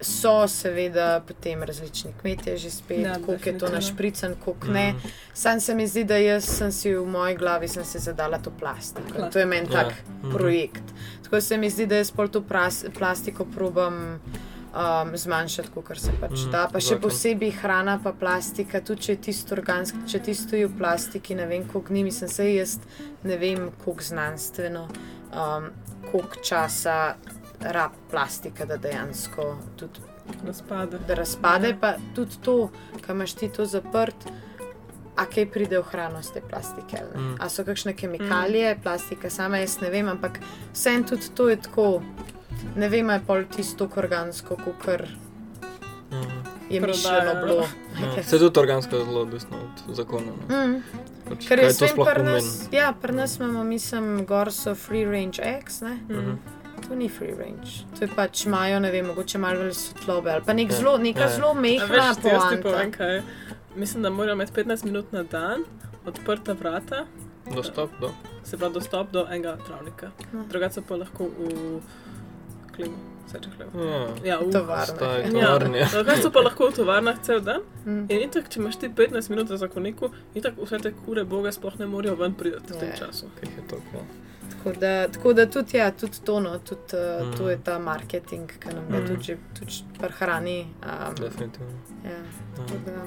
So 0.00 0.48
seveda 0.48 1.20
potem 1.20 1.62
različni 1.62 2.12
kmetje, 2.14 2.56
že 2.56 2.70
spet, 2.70 2.98
Ja, 3.00 3.16
koliko 3.16 3.48
je 3.48 3.58
to 3.58 3.68
našpricen, 3.68 4.34
koliko 4.36 4.66
ne. 4.68 4.94
Sam 5.34 5.60
se 5.60 5.74
mi 5.74 5.86
zdi, 5.86 6.04
da 6.04 6.16
jaz 6.16 6.44
sem 6.46 6.72
si 6.72 6.94
v 6.94 7.04
moji 7.04 7.36
glavi 7.36 7.68
sem 7.68 7.84
si 7.84 7.98
zadala 7.98 8.38
to 8.38 8.50
plastiko. 8.52 9.18
In 9.18 9.30
To 9.30 9.38
je 9.38 9.46
meni 9.46 9.66
Ja. 9.66 9.82
tak 9.82 9.92
Mhm. 10.22 10.30
projekt. 10.32 10.82
Tako 11.22 11.40
se 11.40 11.56
mi 11.56 11.70
zdi, 11.70 11.86
da 11.86 11.96
jaz 11.96 12.10
pol 12.10 12.28
to 12.28 12.40
pras, 12.42 12.84
plastiko 12.92 13.44
probam 13.46 14.20
um, 14.70 15.16
zmanjšati, 15.16 15.68
kar 15.84 15.98
se 15.98 16.12
pač 16.20 16.30
Mhm, 16.32 16.50
da. 16.50 16.68
Pa 16.68 16.80
še 16.80 16.96
posebej 16.98 17.50
hrana, 17.52 17.98
pa 17.98 18.12
plastika, 18.12 18.80
tudi 18.80 19.02
če 19.02 19.12
je 19.12 19.16
tisto 19.18 19.54
organsko, 19.54 19.98
če 20.06 20.18
ti 20.20 20.34
stoji 20.34 20.64
v 20.64 20.78
plastiki, 20.78 21.34
ne 21.34 21.46
vem, 21.46 21.64
koliko 21.64 21.92
ni, 21.92 22.04
mislim, 22.04 22.30
se 22.30 22.54
jaz 22.54 22.78
ne 23.24 23.36
vem, 23.36 23.70
koliko 23.78 24.02
znanstveno, 24.04 24.88
um, 25.32 25.70
koliko 26.04 26.36
časa 26.38 27.14
rab 27.62 27.90
plastika, 28.10 28.64
da 28.64 28.76
dejansko 28.76 29.48
tudi 29.76 30.00
Razpade. 30.44 30.98
da 31.00 31.14
razpade, 31.14 31.76
pa 31.80 31.94
tudi 32.14 32.36
to, 32.38 32.70
kaj 33.00 33.14
imaš 33.14 33.32
ti 33.32 33.48
to 33.48 33.64
zaprt. 33.66 34.14
A 35.16 35.24
kaj 35.26 35.46
pride 35.46 35.78
v 35.78 35.82
hrano 35.82 36.22
z 36.22 36.30
te 36.30 36.40
plastike? 36.40 37.00
Mm. 37.16 37.34
A 37.40 37.48
so 37.48 37.64
kakšne 37.64 37.92
kemikalije, 37.92 38.74
mm. 38.74 38.82
plastika 38.82 39.30
sama, 39.30 39.56
jaz 39.56 39.80
ne 39.80 39.90
vem, 39.90 40.08
ampak 40.08 40.38
vsem 40.72 41.04
tudi 41.04 41.28
to 41.30 41.48
je 41.48 41.56
tako. 41.58 42.02
Ne 42.76 42.88
vem, 42.88 43.10
je 43.10 43.20
pol 43.20 43.44
tisto 43.46 43.88
organsko, 43.96 44.56
kot 44.56 44.86
Mhm. 46.10 46.38
je 46.70 46.80
Prodajajo. 46.80 46.86
mišljeno 46.86 47.46
bilo. 47.46 47.64
Ja. 48.16 48.22
Se 48.28 48.38
tudi 48.38 48.58
organsko 48.60 48.96
je 48.96 49.04
zelo 49.04 49.20
odvisno 49.20 49.56
od 49.58 49.96
zakona. 49.96 50.32
ne. 50.48 50.66
Mm. 50.68 50.82
Pač, 51.28 51.48
Ker 51.48 51.58
kaj 51.58 51.66
jaz 51.66 51.78
to 51.78 51.84
vem, 51.84 51.92
sploh 51.92 52.08
pri 52.08 52.22
nas, 52.24 52.68
ja, 52.72 52.92
pri 52.92 53.12
nas 53.12 53.36
imamo, 53.36 53.64
mislim, 53.64 54.26
gor 54.26 54.52
so 54.52 54.74
free 54.74 55.04
range 55.04 55.42
eggs, 55.44 55.80
ne? 55.80 55.98
Mhm. 56.08 56.32
To 56.88 56.94
ni 56.94 57.08
free 57.08 57.34
range. 57.34 57.84
To 57.98 58.04
je 58.04 58.08
pač 58.08 58.46
imajo, 58.46 58.80
ne 58.80 58.90
vem, 58.90 59.06
mogoče 59.06 59.38
malo 59.38 59.60
več 59.60 59.76
svetlobe 59.76 60.30
ali 60.30 60.44
pa 60.44 60.52
nek 60.52 60.72
zelo, 60.72 60.96
neka 60.98 61.20
Ja, 61.20 61.26
ja. 61.26 61.34
zelo 61.34 61.50
A 61.50 61.54
mehna 61.54 61.84
veš, 61.86 62.16
ti 62.16 62.28
jaz 62.28 62.46
ti 62.48 62.60
povem, 62.62 62.92
poanta. 62.92 63.22
Mislim, 63.76 64.02
da 64.02 64.10
morajo 64.10 64.34
imeti 64.34 64.52
15 64.52 64.84
minut 64.84 65.12
na 65.12 65.22
dan 65.22 65.64
odprta 66.06 66.52
vrata, 66.52 67.04
Dostop 67.54 67.90
do. 68.00 68.10
se 68.44 68.56
pravi 68.58 68.74
dostop 68.74 69.10
do 69.12 69.26
enega 69.26 69.56
travnika. 69.66 70.10
No. 70.32 70.44
Drugače 70.48 70.80
pa 70.88 70.96
lahko 70.96 71.24
v 71.24 71.80
hlevo. 72.78 73.84
Ja. 73.84 74.06
Ja, 74.24 74.38
v 74.38 74.50
Tovarne. 74.50 74.86
Staj, 74.86 75.20
Ja. 75.20 75.30
tovarne. 75.30 75.78
Ja, 75.78 75.88
drugače 75.88 76.22
so 76.22 76.30
pa 76.30 76.40
lahko 76.40 76.68
v 76.68 76.74
tovarnah 76.74 77.18
cel 77.20 77.40
dan. 77.40 77.60
Mm. 77.84 78.06
In 78.08 78.20
itak, 78.20 78.48
če 78.48 78.60
imaš 78.60 78.76
ti 78.76 78.88
15 78.90 79.30
minut 79.30 79.48
za 79.48 79.56
zakoniku, 79.58 80.08
itak 80.34 80.54
vse 80.56 80.78
te 80.78 80.92
kure 80.96 81.24
boga 81.26 81.52
sploh 81.52 81.78
ne 81.78 81.86
morejo 81.86 82.14
ven 82.16 82.34
priti 82.34 82.56
v 82.68 82.78
tem 82.78 82.92
času. 82.94 83.26
Kaj 83.36 83.50
je 83.50 83.68
to? 83.68 83.76
Ja. 83.94 84.00
Tako 84.50 84.72
da, 84.74 85.08
tako 85.08 85.32
da 85.32 85.46
tudi, 85.46 85.76
ja, 85.76 85.90
tudi 85.92 86.18
to, 86.20 86.40
no, 86.40 86.58
tudi, 86.60 86.80
uh, 86.94 86.98
Mm. 87.20 87.28
mm. 87.28 87.36
to 87.36 87.50
je 87.50 87.58
ta 87.60 87.78
marketing, 87.80 88.48
ki 88.50 88.68
nam 88.68 88.84
ga 88.88 88.96
Mm. 88.96 89.02
mm. 89.02 89.06
tudi, 89.08 89.36
tudi 89.54 89.72
pri 89.98 90.12
hrani. 90.12 90.58
Um, 90.82 91.14
Definitivno. 91.16 91.72
ja, 92.04 92.10
Ja. 92.10 92.22
tako 92.56 92.78
da, 92.86 93.00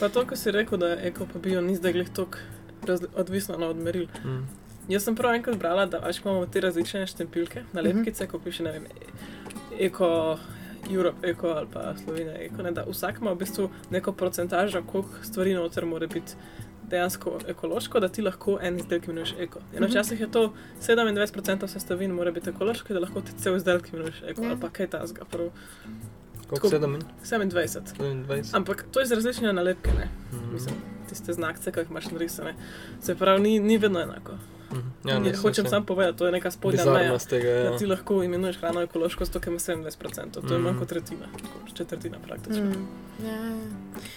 Pa 0.00 0.08
to, 0.08 0.26
ko 0.26 0.36
si 0.36 0.50
rekel, 0.50 0.78
da 0.78 0.86
je 0.88 1.08
eko 1.08 1.26
pa 1.26 1.38
bio 1.38 1.60
ni 1.60 1.76
zdaj 1.76 1.92
glih 1.92 2.08
tok 2.10 2.38
odvisno 3.14 3.56
no, 3.56 3.66
od 3.66 3.76
meril. 3.76 4.06
Mm. 4.24 4.46
Jaz 4.90 5.04
sem 5.04 5.14
prav 5.16 5.34
enkrat 5.34 5.56
brala, 5.56 5.86
da 5.86 6.00
pač 6.00 6.18
imamo 6.20 6.46
te 6.46 6.60
različne 6.60 7.06
štempilke, 7.06 7.62
nalepkice, 7.72 8.26
ko 8.26 8.38
piše, 8.38 8.62
ne 8.62 8.72
vem, 8.72 8.86
eko. 9.80 10.38
Europe, 10.90 11.28
eko 11.28 11.48
ali 11.50 11.68
pa 11.72 11.92
Slovenija, 11.96 12.34
eko, 12.40 12.62
ne, 12.62 12.70
da 12.72 12.82
vsak 12.84 13.18
ima 13.20 13.30
v 13.30 13.36
bistvu 13.36 13.66
neko 13.90 14.12
procentažo, 14.12 14.80
koliko 14.82 15.20
stvari 15.22 15.52
noter 15.54 15.84
mora 15.86 16.06
biti 16.06 16.32
dejansko 16.84 17.34
ekološko, 17.46 18.00
da 18.00 18.08
ti 18.08 18.22
lahko 18.22 18.58
en 18.62 18.76
izdelek 18.76 19.04
imenuješ 19.04 19.34
eko. 19.38 19.60
In 19.70 19.76
Mhm. 19.76 19.84
včasih 19.84 20.20
je 20.20 20.30
to 20.30 20.42
27% 20.80 21.68
sestavin 21.68 22.10
mora 22.10 22.30
biti 22.32 22.50
ekološko, 22.50 22.94
da 22.94 23.00
lahko 23.00 23.20
ti 23.20 23.32
cel 23.34 23.56
izdelek 23.56 23.92
imenuješ 23.92 24.22
eko 24.26 24.42
Ja. 24.42 24.50
ali 24.50 24.60
pa 24.60 24.68
kaj 24.70 24.86
tasga, 24.88 25.24
prav 25.24 25.50
Koliko? 26.48 26.68
Tako- 26.68 26.98
7 27.22 27.42
in 27.42 27.50
27. 27.50 28.24
27? 28.24 28.56
Ampak 28.56 28.86
to 28.90 29.00
je 29.00 29.06
z 29.06 29.12
različne 29.12 29.52
nalepke, 29.52 29.90
ne? 29.92 30.08
Mhm. 30.32 30.52
Mislim, 30.52 30.74
tiste 31.08 31.32
znakce, 31.32 31.72
ki 31.72 31.80
jih 31.80 31.90
imaš 31.90 32.10
narisane. 32.10 32.54
Se 33.00 33.14
pravi, 33.14 33.40
ni, 33.40 33.60
ni 33.60 33.78
vedno 33.78 34.00
enako. 34.00 34.32
Mhm. 34.72 34.88
Ja, 35.04 35.18
ne, 35.18 35.30
ne, 35.30 35.36
hočem 35.36 35.66
samo 35.66 35.86
povedati, 35.86 36.18
to 36.18 36.26
je 36.26 36.32
neka 36.32 36.50
spodnja 36.50 36.84
meja. 36.86 37.18
Tega, 37.20 37.48
ja. 37.48 37.70
Da 37.70 37.76
ti 37.76 37.86
lahko 37.86 38.22
imenuješ 38.22 38.56
hrano 38.56 38.82
ekološko, 38.82 39.24
zato 39.24 39.40
ker 39.40 39.50
ima 39.50 39.58
27%, 39.58 39.90
to 40.32 40.54
je 40.54 40.58
Mhm. 40.58 40.62
manj 40.62 40.78
kot 40.78 40.88
tretjina, 40.88 41.26
četrtina 41.74 42.16
praktično. 42.18 42.64
mm, 42.64 42.86
ja, 43.22 43.32
ja. 43.32 43.56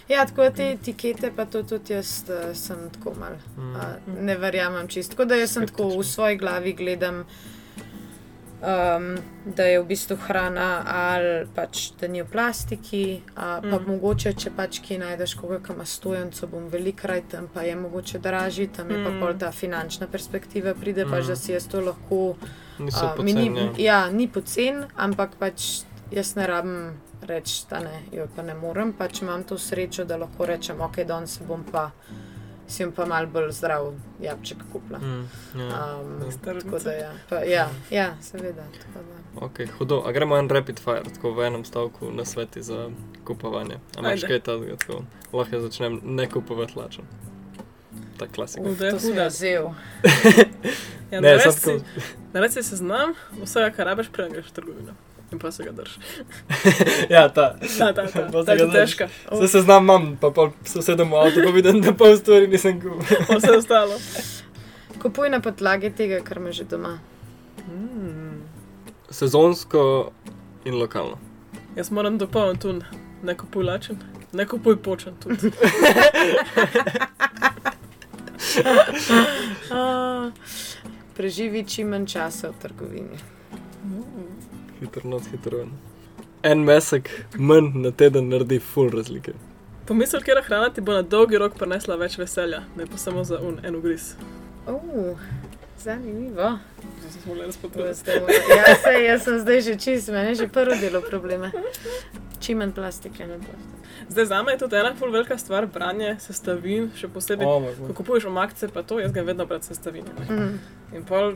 ja, 0.10 0.26
tako 0.26 0.50
te 0.50 0.70
etikete, 0.72 1.32
pa 1.36 1.46
to 1.46 1.64
tudi 1.64 1.94
jaz 1.94 2.24
uh, 2.24 2.56
sem 2.56 2.78
tako 2.92 3.14
mal. 3.20 3.34
Mm. 3.58 3.72
Uh, 3.72 3.82
ne 4.20 4.38
verjamem 4.38 4.88
čisto. 4.88 5.12
Tako 5.12 5.26
da 5.26 5.36
jaz 5.36 5.52
sem 5.52 5.68
tako 5.68 5.88
v 5.90 6.04
svoji 6.06 6.38
glavi 6.38 6.74
gledam. 6.74 7.26
Um, 8.64 9.18
da 9.46 9.64
je 9.64 9.80
v 9.82 9.86
bistvu 9.86 10.16
hrana 10.16 10.84
ali 10.88 11.46
pač 11.56 11.92
da 12.00 12.08
ni 12.08 12.22
v 12.24 12.26
plastiki, 12.32 13.22
a, 13.36 13.60
pa 13.62 13.68
Mm. 13.80 13.88
mogoče, 13.88 14.34
če 14.34 14.52
pač 14.56 14.80
ki 14.80 14.98
najdeš 14.98 15.34
koga, 15.36 15.60
ki 15.60 15.74
ima 15.74 15.86
stojenco, 15.86 16.48
bom 16.48 16.70
velikrat 16.70 17.24
tam, 17.30 17.50
pa 17.54 17.62
je 17.62 17.76
mogoče 17.76 18.20
dražji, 18.20 18.68
tam 18.68 18.90
je 18.90 19.04
pa 19.04 19.10
Mm. 19.12 19.20
pol 19.20 19.34
ta 19.34 19.52
finančna 19.52 20.08
perspektiva, 20.08 20.74
pride 20.74 21.04
pač, 21.06 21.24
Mm. 21.24 21.28
da 21.28 21.36
si 21.36 21.52
jaz 21.52 21.68
to 21.68 21.82
lahko. 21.82 22.36
A, 22.80 23.16
mi 23.22 23.34
ni, 23.34 23.50
poceni. 23.50 23.84
ja, 23.84 24.10
ni 24.10 24.28
pocen, 24.28 24.86
ampak 24.96 25.36
pač 25.36 25.84
jaz 26.12 26.36
ne 26.36 26.48
rabim 26.48 26.94
reči, 27.22 27.66
da 27.70 27.80
ne, 27.80 28.04
jo 28.12 28.28
pa 28.36 28.42
ne 28.44 28.54
morem, 28.54 28.94
pač 28.94 29.22
imam 29.22 29.44
to 29.44 29.56
srečo, 29.58 30.06
da 30.06 30.16
lahko 30.18 30.46
rečem, 30.46 30.80
ok, 30.82 31.04
danes 31.04 31.38
bom 31.48 31.64
pa, 31.64 31.92
si 32.08 32.33
bom 32.80 32.92
pa 32.92 33.06
mal 33.06 33.26
bolj 33.28 33.52
zdrav 33.52 33.94
jabček 34.20 34.58
kupila. 34.72 35.00
Mm, 35.00 35.30
ja. 35.56 35.96
Um, 35.96 36.32
tako 36.42 36.80
da 36.80 36.92
ja, 36.92 37.12
pa, 37.30 37.36
ja, 37.38 37.70
ja, 37.92 38.16
seveda. 38.22 38.64
tako 38.74 39.06
da. 39.06 39.20
Ok, 39.38 39.60
hudo. 39.70 40.04
A 40.06 40.12
gremo 40.12 40.38
en 40.38 40.50
rapid 40.50 40.80
fire, 40.80 41.04
tako 41.06 41.32
v 41.32 41.42
enem 41.42 41.66
stavku 41.66 42.12
na 42.12 42.26
sveti 42.26 42.62
za 42.62 42.90
kupovanje. 43.26 43.76
A 43.76 44.00
imaš 44.00 44.12
Ajde. 44.14 44.28
kaj 44.28 44.40
takega, 44.42 44.76
tako 44.78 45.04
lahko 45.34 45.56
jaz 45.56 45.64
začnem 45.64 46.00
ne 46.04 46.30
kupovati 46.30 46.74
lačen. 46.76 47.06
Ta 48.18 48.28
klasika. 48.28 48.64
Da 48.70 48.86
je 48.86 48.92
To 48.92 49.00
sem 49.00 49.10
huda. 49.10 49.28
vzel. 49.28 49.68
Ja, 51.12 51.22
Ne, 51.22 51.28
naredi 51.30 51.44
sad 51.44 51.54
si- 51.54 51.60
tako- 51.62 52.02
naredi 52.34 52.54
si 52.54 52.64
seznam 52.64 53.14
vsega, 53.44 53.70
kar 53.70 53.86
rabiš, 53.86 54.10
preden 54.10 54.34
greš 54.34 54.46
v 54.46 54.52
trgovino. 54.52 54.94
In 55.34 55.40
pa 55.40 55.52
se 55.52 55.64
ga 55.64 55.72
držiš. 55.72 55.98
ja, 57.16 57.30
ta. 57.30 57.56
Ta, 57.78 57.94
ta, 57.94 58.06
ta, 58.06 58.32
ta, 58.32 58.44
ta 58.46 58.56
držiš. 58.56 58.74
težka. 58.74 59.08
Se 59.40 59.48
seznam 59.48 59.84
imam, 59.84 60.06
pa 60.22 60.30
pol 60.30 60.52
sosedem 60.70 61.10
v 61.10 61.18
avtu, 61.18 61.42
pa 61.42 61.54
vidim, 61.56 61.82
da 61.82 61.94
pol 61.98 62.14
stvari 62.18 62.48
nisem 62.48 62.78
kupil. 62.82 63.18
Vse 63.40 63.58
ostalo. 63.58 63.98
Kupuj 65.02 65.34
na 65.34 65.42
podlagi 65.42 65.90
tega, 65.90 66.22
kar 66.22 66.38
imaš 66.38 66.62
že 66.62 66.70
doma. 66.76 67.00
Mm. 67.66 68.46
Sezonsko 69.10 70.12
in 70.70 70.78
lokalno. 70.78 71.18
Jaz 71.76 71.90
moram 71.92 72.22
dopolniti 72.22 72.62
tu, 72.62 72.78
ne 73.26 73.38
kupuj 73.38 73.66
lačen, 73.66 73.98
ne 74.38 74.46
kupuj 74.46 74.78
počen 74.86 75.18
tudi. 75.18 75.50
Ah, 79.74 80.30
preživi 81.18 81.66
čim 81.66 81.90
manj 81.90 82.06
časa 82.14 82.54
v 82.54 82.62
trgovini. 82.62 83.18
Hitro 84.80 85.10
noč, 85.10 85.30
hitro 85.32 85.58
ven. 85.58 85.74
En 86.44 86.64
mesec 86.68 87.10
manj 87.40 87.72
na 87.86 87.92
teden 87.92 88.30
naredi 88.30 88.60
full 88.60 88.92
razlike. 88.92 89.34
Pomisel, 89.88 90.22
kera 90.24 90.42
hrana 90.44 90.70
ti 90.74 90.82
bo 90.82 90.94
na 90.96 91.02
dolgi 91.02 91.40
rok 91.40 91.58
prinesla 91.60 91.96
več 92.00 92.18
veselja, 92.20 92.64
ne 92.80 92.88
pa 92.88 92.98
samo 92.98 93.24
za 93.28 93.40
un, 93.44 93.60
en 93.64 93.76
ugriz. 93.76 94.14
Uh, 94.68 95.20
zanimivo. 95.80 96.58
Ja, 98.58 98.76
sej, 98.84 99.06
jaz 99.06 99.24
sem 99.24 99.40
zdaj 99.40 99.62
že 99.62 99.76
čist, 99.80 100.12
meni 100.12 100.32
je 100.32 100.36
že 100.36 100.48
prvo 100.48 100.76
delo 100.80 101.02
problema. 101.02 101.52
Čim 102.40 102.58
manj 102.64 102.72
plastike. 102.76 103.28
Zdaj 104.10 104.26
za 104.26 104.44
me 104.44 104.52
je 104.52 104.58
tudi 104.58 104.76
ena 104.76 104.96
ful 104.96 105.12
velika 105.12 105.38
stvar 105.38 105.68
branje 105.68 106.16
sestavin, 106.20 106.90
še 106.96 107.08
posebej. 107.08 107.48
Oh, 107.48 107.68
Ko 107.88 107.94
kupuješ 108.00 108.28
omakce, 108.32 108.68
pa 108.68 108.84
to, 108.84 109.00
jaz 109.00 109.12
ga 109.12 109.22
vedno 109.22 109.46
brati 109.46 109.68
sestavine. 109.72 110.12
ne. 110.20 110.36
Mm. 110.36 110.60
In 110.96 111.06
pol 111.08 111.36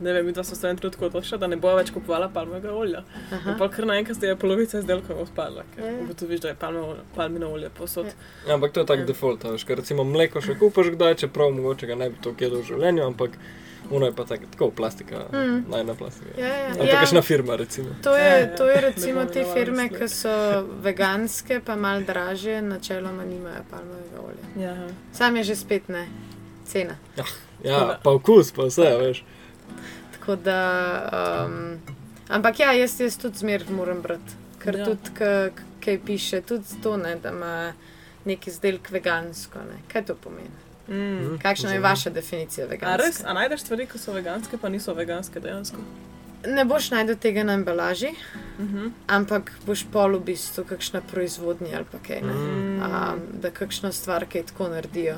ne 0.00 0.12
vem, 0.12 0.32
da 0.32 0.44
so 0.44 0.54
se 0.54 0.68
en 0.68 0.76
trenutek 0.76 1.02
odločila, 1.02 1.38
da 1.38 1.46
ne 1.46 1.56
bo 1.56 1.74
več 1.74 1.90
kupovala 1.90 2.28
palmovega 2.28 2.72
olja. 2.72 3.02
Aha. 3.32 3.50
In 3.50 3.58
pa 3.58 3.68
kar 3.68 3.86
naenkrat 3.86 4.22
je 4.22 4.36
polovica 4.36 4.78
izdelkov 4.78 5.20
odpadla, 5.20 5.64
ker 5.74 5.84
Ja, 5.84 5.90
ja. 5.90 6.02
ugotoviš, 6.02 6.40
da 6.40 6.48
je 6.48 6.54
palmovo- 6.56 6.96
palmino 7.14 7.50
olje 7.50 7.70
posod. 7.70 8.06
Ja. 8.06 8.12
Ja, 8.48 8.54
ampak 8.54 8.72
to 8.72 8.80
je 8.80 8.86
tak 8.86 8.98
Ja. 8.98 9.04
default, 9.04 9.42
veš, 9.44 9.64
ker 9.64 9.76
recimo 9.76 10.04
mleko 10.04 10.40
še 10.40 10.54
kupaš 10.54 10.86
kdaj, 10.88 11.14
čeprav 11.16 11.50
mogoče 11.50 11.86
ga 11.86 11.94
ne 11.96 12.10
bi 12.10 12.16
to 12.20 12.34
jedel 12.38 12.60
v 12.60 12.64
življenju, 12.64 13.02
ampak 13.04 13.30
ono 13.90 14.06
je 14.06 14.12
pa 14.12 14.24
tak, 14.24 14.40
tako 14.50 14.70
plastika, 14.70 15.24
Mm. 15.32 15.64
najna 15.70 15.94
plastika. 15.94 16.30
Ja, 16.36 16.46
ja. 16.46 16.70
Ali 16.78 16.88
Ja. 16.88 16.94
kakšna 16.96 17.22
firma, 17.22 17.56
recimo. 17.56 17.88
To 18.02 18.10
Ja, 18.12 18.24
je, 18.26 18.40
ja. 18.42 18.56
to 18.56 18.64
je 18.64 18.80
recimo 18.82 19.24
te 19.26 19.44
firme, 19.46 19.88
ki 19.88 20.08
so 20.08 20.28
veganske, 20.82 21.60
pa 21.60 21.76
malo 21.76 22.00
dražje, 22.02 22.62
načeloma 22.62 23.24
nimajo 23.24 23.62
palmovega 23.70 24.20
olja. 24.20 24.64
Ja. 24.64 24.76
Sam 25.12 25.36
je 25.36 25.44
že 25.44 25.56
spet 25.56 25.88
ne, 25.88 26.06
cena. 26.64 26.94
Ja, 27.64 27.98
pa 28.02 28.10
okus, 28.10 28.52
pa 28.52 28.62
vse, 28.64 28.96
veš. 28.98 29.24
Tako 30.12 30.36
da, 30.36 30.60
um, 31.46 31.78
ampak 32.28 32.60
ja, 32.60 32.72
jaz, 32.72 33.00
jaz 33.00 33.16
tudi 33.16 33.38
zmer 33.38 33.64
moram 33.70 34.02
brati, 34.02 34.32
ker 34.58 34.76
Ja. 34.76 34.84
tudi, 34.84 35.10
kaj 35.80 35.98
piše, 36.00 36.40
tudi 36.40 36.64
to, 36.82 36.96
ne, 36.96 37.16
da 37.16 37.30
ima 37.30 37.72
nek 38.24 38.46
izdelek 38.46 38.90
vegansko. 38.90 39.58
Ne. 39.60 39.78
Kaj 39.88 40.04
to 40.04 40.14
pomeni? 40.14 40.50
Mm. 40.88 41.38
Kakšna 41.38 41.72
je 41.72 41.80
vaša 41.80 42.10
definicija 42.10 42.66
A 42.82 42.96
res, 42.96 43.22
a 43.24 43.32
najdeš 43.32 43.60
stvari, 43.60 43.86
ki 43.86 43.98
so 43.98 44.12
veganske, 44.12 44.58
pa 44.58 44.68
niso 44.68 44.94
veganske 44.94 45.40
dejansko? 45.40 45.76
Ne 46.46 46.64
boš 46.64 46.90
najdel 46.90 47.16
tega 47.16 47.42
na 47.44 47.52
embalaži, 47.52 48.12
Mhm. 48.58 48.86
ampak 49.08 49.52
boš 49.66 49.84
pol 49.84 50.16
v 50.16 50.20
bistvu 50.22 50.64
kakšna 50.64 51.00
proizvodnja 51.02 51.76
ali 51.76 51.84
pa 51.84 51.98
kaj. 51.98 52.20
Ne. 52.22 52.32
Mm. 52.32 52.82
um, 52.82 53.20
da 53.34 53.50
kakšno 53.50 53.92
stvar 53.92 54.24
kaj 54.26 54.42
tako 54.42 54.68
naredijo. 54.68 55.16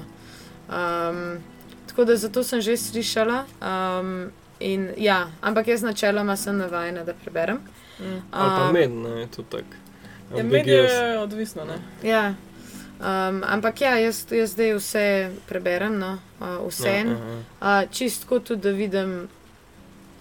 Um, 0.69 1.39
tako 1.87 2.05
da 2.05 2.17
zato 2.17 2.43
sem 2.43 2.61
že 2.61 2.77
slišala. 2.77 3.45
Um, 3.61 4.31
in, 4.61 4.91
ja, 4.97 5.31
ampak 5.41 5.69
jaz 5.69 5.83
načeloma 5.83 6.37
sem 6.37 6.57
navajena, 6.59 7.05
da 7.05 7.15
preberem. 7.15 7.61
Mm. 8.01 8.21
Ali 8.31 8.51
pa 8.51 8.67
Um, 8.69 8.73
med, 8.73 8.91
ne, 8.91 9.27
to 9.37 9.43
tak. 9.43 9.65
Ja, 10.37 10.45
med 10.45 10.67
je 10.67 11.19
odvisno, 11.19 11.65
ne? 11.65 11.79
Ja. 12.03 12.35
Um, 13.01 13.43
ampak 13.47 13.81
ja, 13.81 13.95
jaz, 13.99 14.27
jaz 14.31 14.53
zdaj 14.53 14.75
vse 14.77 15.05
preberem, 15.49 15.99
no, 15.99 16.19
uh, 16.41 16.69
vse 16.69 16.89
en. 16.89 17.09
Ja, 17.09 17.39
Uh, 17.61 17.91
čistko 17.91 18.39
tudi, 18.41 18.63
da 18.63 18.71
vidim, 18.71 19.29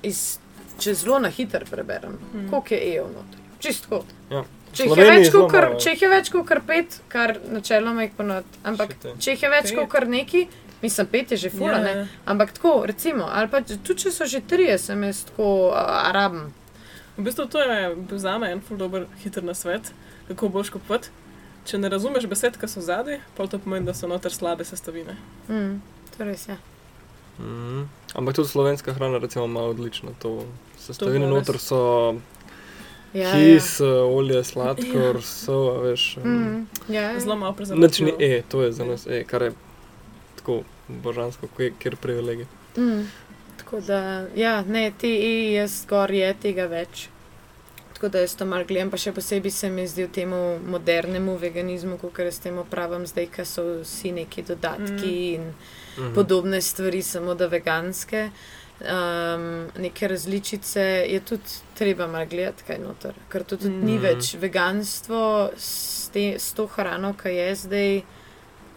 iz, 0.04 0.40
če 0.80 0.94
zelo 0.94 1.20
na 1.20 1.30
hitro 1.30 1.66
preberem, 1.70 2.18
Mm. 2.34 2.50
koliko 2.50 2.74
je 2.74 2.96
EU 2.96 3.08
noter. 3.08 3.40
Čistko. 3.60 4.04
Ja. 4.32 4.44
Če 4.74 4.84
jih, 4.84 4.98
več 4.98 5.34
malo. 5.34 5.80
če 5.82 5.90
jih 5.90 6.02
je 6.02 6.10
več 6.10 6.30
kot 6.30 6.52
pet, 6.68 7.00
kar 7.10 7.40
načeloma 7.52 8.04
jih 8.06 8.12
ponad, 8.18 8.44
ampak 8.64 8.94
če 9.20 9.32
jih 9.32 9.44
je 9.44 9.50
več 9.50 9.72
kot 9.76 9.90
kar 9.90 10.08
neki, 10.08 10.48
mislim, 10.82 11.08
pet 11.08 11.32
je 11.32 11.38
že 11.38 11.50
fula, 11.50 11.72
Ja, 11.72 11.84
ne. 11.84 11.92
ja. 11.92 12.08
Ampak 12.26 12.52
tako, 12.52 12.84
recimo, 12.86 13.28
ali 13.32 13.48
pa 13.48 13.62
tudi 13.62 13.96
če 13.96 14.12
so 14.12 14.26
že 14.26 14.42
trije, 14.42 14.78
sem 14.78 15.04
jaz 15.04 15.24
tako 15.26 15.70
uh, 15.70 15.76
araben. 16.10 16.54
V 17.18 17.24
bistvu 17.24 17.46
to 17.46 17.60
je 17.60 17.96
bil 17.96 18.18
za 18.18 18.38
me 18.38 18.52
en 18.52 18.62
ful 18.62 18.78
dober 18.78 19.06
hiter 19.24 19.44
na 19.44 19.54
svet, 19.54 19.92
kako 20.28 20.50
boš 20.50 20.70
kupovati. 20.70 21.10
Če 21.66 21.78
ne 21.78 21.90
razumeš 21.90 22.26
besed, 22.26 22.56
ki 22.58 22.68
so 22.68 22.82
zadaj, 22.82 23.20
pa 23.38 23.48
to 23.48 23.60
pomeni, 23.60 23.86
da 23.86 23.94
so 23.94 24.08
noter 24.08 24.32
slabe 24.32 24.66
sestavine. 24.66 25.18
Mm, 25.50 25.82
to 26.18 26.24
res 26.24 26.48
je. 26.48 26.56
Mhm. 27.40 27.84
Ampak 28.16 28.36
tudi 28.36 28.48
slovenska 28.48 28.94
hrana, 28.94 29.18
recimo, 29.18 29.46
ima 29.46 29.62
odlično 29.62 30.12
to. 30.20 30.46
Sestavine 30.80 31.26
To 31.28 31.36
noter 31.36 31.58
so 31.58 32.16
Ja, 33.14 33.32
kis, 33.34 33.80
ja. 33.80 33.88
olje, 34.06 34.44
sladkor, 34.44 35.24
so, 35.24 35.76
a 35.76 35.82
veš. 35.82 36.18
Ja. 36.18 36.24
Mm, 36.24 36.68
ja, 36.90 37.02
ja. 37.02 37.20
Zelo 37.20 37.36
malo 37.36 37.56
Nič 37.76 38.00
ni. 38.00 38.14
E, 38.20 38.42
to 38.50 38.62
je 38.62 38.72
za 38.72 38.86
nas 38.86 39.08
E, 39.08 39.24
kar 39.24 39.42
je 39.42 39.52
tako 40.50 40.64
božansko, 40.90 41.48
kje- 41.58 41.74
kjer 41.80 41.96
privilegij. 41.96 42.46
Mm. 42.78 43.06
Tako 43.58 43.80
da, 43.82 44.26
ja, 44.36 44.62
ne, 44.64 44.92
te 44.92 45.08
E, 45.08 45.54
jaz 45.54 45.86
gor 45.86 46.12
je 46.12 46.34
tega 46.34 46.66
več. 46.66 47.08
Tako 47.94 48.10
da 48.10 48.20
jaz 48.20 48.36
to 48.36 48.46
malo 48.46 48.64
gledam, 48.66 48.90
pa 48.90 48.98
še 48.98 49.12
posebej 49.12 49.52
se 49.52 49.70
mi 49.70 49.88
zdi 49.88 50.06
v 50.06 50.12
temu 50.12 50.38
modernemu 50.66 51.38
veganizmu, 51.38 51.98
kot 51.98 52.18
jaz 52.20 52.40
temu 52.40 52.64
pravim 52.66 53.06
zdaj, 53.06 53.28
ker 53.28 53.46
so 53.46 53.64
vsi 53.82 54.12
neki 54.12 54.42
dodatki 54.44 55.12
mm. 55.12 55.36
in 55.36 55.54
Mhm. 55.98 56.14
podobne 56.16 56.62
stvari, 56.62 57.02
samo 57.04 57.36
da 57.36 57.48
veganske. 57.48 58.30
Um, 58.82 59.48
neke 59.78 60.08
različice 60.08 60.80
je 61.06 61.20
tudi 61.20 61.44
treba 61.76 62.08
malo 62.08 62.26
gledati, 62.26 62.64
kaj 62.64 62.78
noter. 62.80 63.14
Ker 63.30 63.44
tudi 63.44 63.68
mm. 63.68 63.86
ni 63.86 63.94
Mhm. 63.94 64.02
več 64.02 64.36
veganstvo 64.36 65.22
s, 65.58 66.10
te, 66.10 66.40
s 66.40 66.54
to 66.54 66.68
hrano, 66.68 67.14
ki 67.14 67.30
je 67.30 67.56
zdaj 67.58 68.02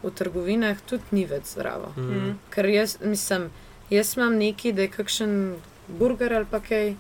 v 0.03 0.11
trgovinah, 0.13 0.81
tudi 0.83 1.03
ni 1.13 1.25
več 1.27 1.45
zdravo. 1.47 1.93
Mhm. 1.97 2.15
Mm. 2.19 2.39
Ker 2.51 2.67
jaz 2.67 2.99
mislim, 3.03 3.51
jaz 3.91 4.17
imam 4.17 4.37
neki, 4.37 4.73
da 4.73 4.83
je 4.83 4.89
kakšen 4.91 5.57
burger 5.89 6.33
ali 6.35 6.47
pa 6.47 6.61
kaj. 6.61 6.95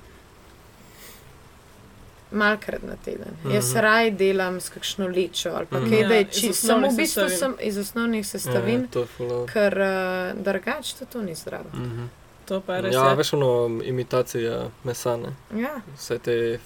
Malkrat 2.33 2.83
na 2.83 2.97
teden. 2.97 3.29
Mm 3.35 3.51
-hmm. 3.51 3.55
Jaz 3.55 3.75
raj 3.77 4.11
delam 4.13 4.57
s 4.57 4.69
kakšno 4.69 5.07
lečo 5.09 5.51
ali 5.51 5.67
pa 5.67 5.79
Mhm. 5.79 5.91
kaj, 5.91 5.99
da 6.01 6.09
Ja, 6.09 6.15
je 6.15 6.23
iz 6.23 6.29
čisto. 6.33 6.67
Samo 6.67 6.89
v 6.89 6.97
bistvu 6.97 7.05
sestavin. 7.21 7.39
sem 7.39 7.69
iz 7.69 7.79
osnovnih 7.79 8.27
sestavin, 8.27 8.89
Ja, 8.89 9.01
je 9.01 9.07
full. 9.09 9.47
ker 9.47 9.75
uh, 9.75 10.43
drugače 10.43 10.95
to, 10.99 11.05
to 11.07 11.23
ni 11.23 11.35
zdravo. 11.35 11.65
Mhm. 11.75 12.05
To 12.45 12.61
pa 12.61 12.75
je 12.75 12.83
res. 12.83 12.95
Ja, 12.95 13.01
Ja, 13.01 13.15
veš, 13.15 13.33
ono 13.33 13.51
imitacija 13.85 14.55
mesa, 14.85 15.17
ne? 15.17 15.29
Ja, 15.55 15.81
Vse 15.97 16.19
te 16.19 16.59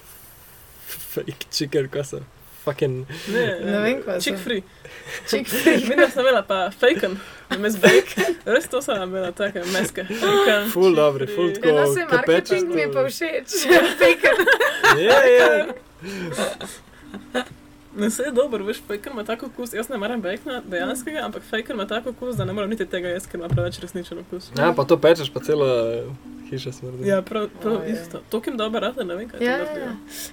fake 0.87 1.45
chicken, 1.51 1.89
kaj 1.89 2.03
so. 2.03 2.19
Fucking. 2.67 3.05
ne, 3.31 3.43
Ne 3.63 3.79
vem, 3.81 4.01
kaj 4.03 4.19
so. 4.19 4.23
Chick 4.27 4.39
free. 4.39 4.61
čik 5.29 5.47
Vidim, 5.87 6.09
sem 6.11 6.19
imela 6.21 6.41
pa 6.43 6.67
faken, 6.71 7.15
mes 7.57 7.77
bake. 7.79 8.25
Res 8.45 8.67
to 8.67 8.81
sem 8.83 8.99
imela, 9.01 9.31
take 9.31 9.63
meske. 9.71 10.03
Full 10.73 10.95
chick 10.95 11.15
free. 11.17 11.35
full 11.35 11.49
Ja, 11.49 11.55
tako. 11.55 11.75
no, 11.75 11.85
se 11.93 12.03
ko 12.03 12.17
pečeš 12.25 12.49
marketing 12.51 12.75
mi 12.75 12.81
je 12.81 12.89
pa 12.91 13.05
všeč. 13.05 13.49
Bacon. 14.01 14.37
Ja, 14.99 15.19
ja. 15.29 15.51
Ne, 17.95 18.09
se 18.09 18.23
je 18.23 18.31
dober, 18.31 18.61
veš, 18.61 18.81
faker 18.87 19.11
ima 19.11 19.23
tako 19.23 19.45
okus. 19.45 19.73
Jaz 19.73 19.89
ne 19.89 19.97
maram 19.97 20.21
bacona 20.21 20.61
dejanskega, 20.65 21.23
ampak 21.23 21.43
faker 21.43 21.73
ima 21.73 21.87
tako 21.87 22.09
okus, 22.09 22.35
da 22.35 22.45
ne 22.45 22.53
morem 22.53 22.69
niti 22.69 22.85
tega 22.85 23.09
jesti, 23.09 23.31
ker 23.31 23.39
ima 23.39 23.49
preveč 23.49 23.79
resničen 23.79 24.19
okus. 24.19 24.51
Ja, 24.57 24.73
pa 24.73 24.83
to 24.83 24.97
pečeš, 24.97 25.31
pa 25.33 25.39
cela 25.39 26.03
hiša 26.49 26.71
smrdi. 26.71 27.07
Ja, 27.07 27.21
prav, 27.21 27.47
prav 27.61 27.79
Ojej. 27.79 27.93
isto. 27.93 28.21
To, 28.29 28.41
ki 28.41 28.49
jim 28.49 28.57
dobro 28.57 28.79
rade, 28.79 29.03
ne 29.03 29.15
vem, 29.15 29.29
kaj 29.29 29.41
Ja, 29.41 29.51
ja, 29.51 29.57
naredijo. 29.57 29.89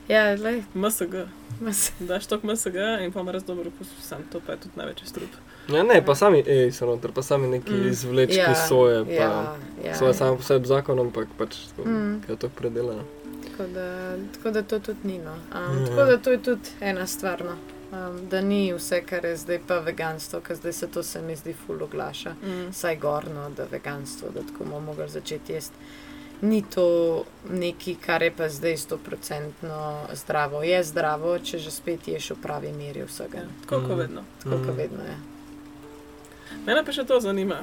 ja. 0.08 0.28
Ja, 0.28 0.34
lej, 0.36 0.60
MSG. 0.74 1.24
Mas- 1.60 1.92
Daš 2.00 2.26
tok 2.26 2.42
MSG 2.42 2.76
in 3.00 3.12
pa 3.12 3.22
res 3.24 3.42
dober 3.42 3.68
okus, 3.68 3.88
sam 4.00 4.22
to 4.24 4.40
pa 4.40 4.52
je 4.52 4.58
tudi 4.58 4.76
največji 4.76 5.06
strup. 5.06 5.30
Ja, 5.68 5.82
ne, 5.82 6.02
pa 6.02 6.14
sami 6.14 6.42
ej 6.42 6.72
so 6.72 6.86
noter, 6.86 7.12
pa 7.12 7.22
sami 7.22 7.46
neki 7.48 7.72
Mm. 7.72 7.88
izvlečki 7.88 8.36
ja, 8.38 8.54
soje, 8.58 9.04
pa 9.04 9.10
Ja, 9.12 9.56
ja, 9.84 9.94
soja 9.94 10.14
sama 10.14 10.36
po 10.36 10.42
sebi 10.42 10.66
zakon, 10.66 10.98
ampak 11.00 11.28
pač 11.38 11.56
tako, 11.68 11.88
Mm. 11.88 12.22
je 12.28 12.36
to 12.36 12.48
predelano. 12.50 13.04
Tako 13.46 13.66
da, 13.68 13.86
tako 14.32 14.50
da 14.50 14.62
to 14.62 14.78
tudi 14.80 14.98
ni. 15.04 15.18
No. 15.18 15.32
Um, 15.32 15.78
Ja. 15.78 15.86
tako 15.86 16.04
da 16.04 16.18
to 16.18 16.30
je 16.30 16.38
tudi 16.40 16.68
ena 16.80 17.06
stvar. 17.06 17.44
No. 17.44 17.56
Um, 17.92 18.28
da 18.28 18.40
ni 18.40 18.72
vse, 18.72 19.02
kar 19.02 19.24
je 19.24 19.36
zdaj 19.36 19.60
pa 19.66 19.78
veganstvo, 19.78 20.40
ker 20.40 20.56
zdaj 20.56 20.72
se 20.72 20.86
to 20.88 21.02
se 21.02 21.22
mi 21.22 21.36
zdi 21.36 21.54
ful 21.56 21.82
oglaša. 21.82 22.30
Mm. 22.32 22.72
Saj 22.72 22.96
gorno, 22.96 23.50
da 23.50 23.64
veganstvo, 23.66 24.28
da 24.30 24.40
tako 24.42 24.64
bomo 24.64 24.80
mogli 24.82 25.08
začeti 25.08 25.52
jesti. 25.52 25.76
Ni 26.44 26.60
to 26.64 26.86
nekaj, 27.48 27.94
kar 27.96 28.20
je 28.20 28.30
pa 28.32 28.48
zdaj 28.50 28.76
stoprocentno 28.78 29.78
zdravo. 30.14 30.60
Je 30.62 30.82
zdravo, 30.84 31.38
če 31.40 31.58
že 31.58 31.70
spet 31.72 32.04
ješ 32.06 32.30
v 32.30 32.38
pravi 32.38 32.72
meri 32.72 33.02
vsega. 33.02 33.38
Ja, 33.38 33.48
tako 33.62 33.80
kot 33.82 33.90
Mm. 33.90 33.98
vedno. 33.98 34.22
Tako 34.40 34.56
kot 34.58 34.66
Mm. 34.68 34.76
vedno 34.76 35.02
je. 35.04 35.16
Mene 36.62 36.82
pa 36.82 36.92
še 36.92 37.04
to 37.04 37.18
zanima, 37.18 37.62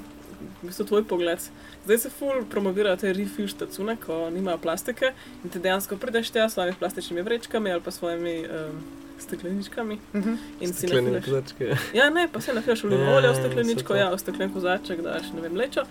v 0.59 0.67
bistvu 0.67 0.85
tvoj 0.85 1.03
pogled. 1.05 1.39
Zdaj 1.83 1.97
se 1.99 2.09
ful 2.11 2.43
promovirajo 2.45 2.97
te 2.97 3.11
refill 3.11 3.47
štacune, 3.47 3.95
ko 3.97 4.29
nimajo 4.29 4.57
plastike 4.59 5.13
in 5.43 5.49
ti 5.49 5.59
dejansko 5.59 5.97
prideš 5.97 6.29
tja 6.29 6.45
s 6.45 6.53
svojimi 6.53 6.75
plastičnimi 6.75 7.21
vrečkami 7.23 7.71
ali 7.71 7.81
pa 7.81 7.91
svojimi 7.91 8.35
um, 8.43 8.81
stekleničkami 9.19 9.97
Mhm. 10.13 10.33
in 10.59 10.73
si 10.73 10.87
nafilaš. 10.87 11.25
kozarčke. 11.25 11.75
Ja, 11.93 12.09
ne, 12.09 12.27
pa 12.27 12.41
se 12.41 12.53
nafilaš 12.53 12.83
olivno 12.83 13.05
Ja, 13.05 13.15
olje 13.15 13.27
v 13.27 13.31
ja, 13.31 13.35
stekleničko, 13.35 13.87
to. 13.89 13.95
ja, 13.95 14.09
v 14.09 14.17
steklen 14.17 14.49
kozarček 14.51 15.01
daš, 15.01 15.31
ne 15.33 15.41
vem, 15.41 15.55
lečo. 15.55 15.85